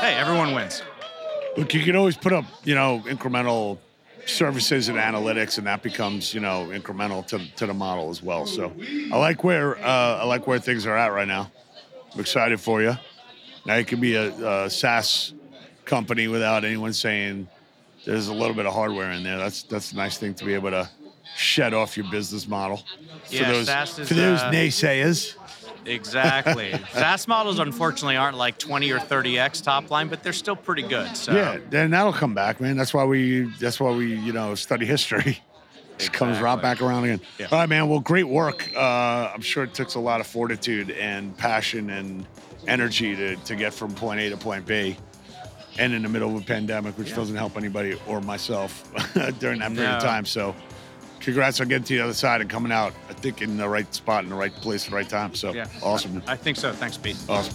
hey, 0.00 0.14
everyone 0.14 0.54
wins. 0.54 0.82
Look, 1.56 1.74
you 1.74 1.82
can 1.82 1.96
always 1.96 2.16
put 2.16 2.32
up, 2.32 2.44
you 2.64 2.74
know, 2.74 3.02
incremental 3.06 3.78
services 4.26 4.88
and 4.88 4.98
analytics, 4.98 5.58
and 5.58 5.66
that 5.66 5.82
becomes, 5.82 6.32
you 6.32 6.40
know, 6.40 6.68
incremental 6.72 7.26
to, 7.28 7.40
to 7.56 7.66
the 7.66 7.74
model 7.74 8.10
as 8.10 8.22
well. 8.22 8.46
So, 8.46 8.72
I 9.12 9.16
like 9.18 9.42
where 9.42 9.76
uh, 9.78 10.18
I 10.18 10.24
like 10.24 10.46
where 10.46 10.58
things 10.58 10.86
are 10.86 10.96
at 10.96 11.08
right 11.08 11.28
now. 11.28 11.50
I'm 12.14 12.20
excited 12.20 12.60
for 12.60 12.82
you. 12.82 12.94
Now 13.66 13.76
you 13.76 13.84
can 13.84 14.00
be 14.00 14.14
a, 14.14 14.64
a 14.64 14.70
SaaS 14.70 15.34
company 15.84 16.28
without 16.28 16.64
anyone 16.64 16.92
saying 16.92 17.48
there's 18.04 18.28
a 18.28 18.34
little 18.34 18.54
bit 18.54 18.66
of 18.66 18.72
hardware 18.72 19.10
in 19.10 19.22
there. 19.22 19.38
That's 19.38 19.62
that's 19.64 19.92
a 19.92 19.96
nice 19.96 20.18
thing 20.18 20.34
to 20.34 20.44
be 20.44 20.54
able 20.54 20.70
to 20.70 20.88
shed 21.36 21.74
off 21.74 21.96
your 21.96 22.10
business 22.10 22.48
model. 22.48 22.78
For 23.24 23.34
Yeah, 23.34 23.52
those 23.52 23.66
SaaS 23.66 23.98
is, 23.98 24.08
for 24.08 24.14
those 24.14 24.40
uh, 24.40 24.50
naysayers. 24.50 25.36
Exactly. 25.86 26.72
SaaS 26.92 27.26
models 27.28 27.58
unfortunately 27.58 28.16
aren't 28.16 28.36
like 28.36 28.58
20 28.58 28.90
or 28.92 28.98
30x 28.98 29.62
top 29.62 29.90
line, 29.90 30.08
but 30.08 30.22
they're 30.22 30.32
still 30.32 30.56
pretty 30.56 30.82
good. 30.82 31.16
So 31.16 31.32
Yeah, 31.32 31.58
then 31.70 31.90
that'll 31.90 32.12
come 32.12 32.34
back, 32.34 32.60
man. 32.60 32.76
That's 32.76 32.92
why 32.94 33.04
we 33.04 33.52
that's 33.58 33.80
why 33.80 33.90
we, 33.92 34.14
you 34.14 34.32
know, 34.32 34.54
study 34.54 34.86
history. 34.86 35.40
It 36.02 36.14
comes 36.14 36.38
right 36.38 36.60
back 36.60 36.80
around 36.80 37.04
again. 37.04 37.20
Yeah. 37.38 37.48
All 37.52 37.58
right, 37.58 37.68
man. 37.68 37.86
Well, 37.90 38.00
great 38.00 38.26
work. 38.26 38.70
Uh, 38.74 39.30
I'm 39.34 39.42
sure 39.42 39.64
it 39.64 39.74
takes 39.74 39.96
a 39.96 40.00
lot 40.00 40.22
of 40.22 40.26
fortitude 40.26 40.90
and 40.92 41.36
passion 41.36 41.90
and 41.90 42.26
energy 42.66 43.14
to, 43.16 43.36
to 43.36 43.54
get 43.54 43.74
from 43.74 43.94
point 43.94 44.18
A 44.18 44.30
to 44.30 44.38
point 44.38 44.64
B. 44.64 44.96
And 45.78 45.92
in 45.92 46.02
the 46.02 46.08
middle 46.08 46.34
of 46.34 46.42
a 46.42 46.44
pandemic, 46.46 46.96
which 46.96 47.14
doesn't 47.14 47.36
help 47.36 47.56
anybody 47.58 48.00
or 48.06 48.22
myself 48.22 48.90
during 49.38 49.58
that 49.60 49.74
period 49.74 49.90
of 49.96 50.02
time. 50.02 50.24
So, 50.24 50.54
congrats 51.20 51.60
on 51.60 51.68
getting 51.68 51.84
to 51.84 51.96
the 51.96 52.02
other 52.02 52.14
side 52.14 52.40
and 52.40 52.50
coming 52.50 52.72
out, 52.72 52.92
I 53.08 53.12
think, 53.12 53.42
in 53.42 53.56
the 53.56 53.68
right 53.68 53.92
spot, 53.94 54.24
in 54.24 54.30
the 54.30 54.36
right 54.36 54.54
place, 54.54 54.84
at 54.84 54.90
the 54.90 54.96
right 54.96 55.08
time. 55.08 55.34
So, 55.34 55.52
yeah, 55.52 55.66
awesome. 55.82 56.22
I 56.26 56.36
think 56.36 56.56
so. 56.56 56.72
Thanks, 56.72 56.96
Pete. 56.96 57.16
Awesome. 57.28 57.54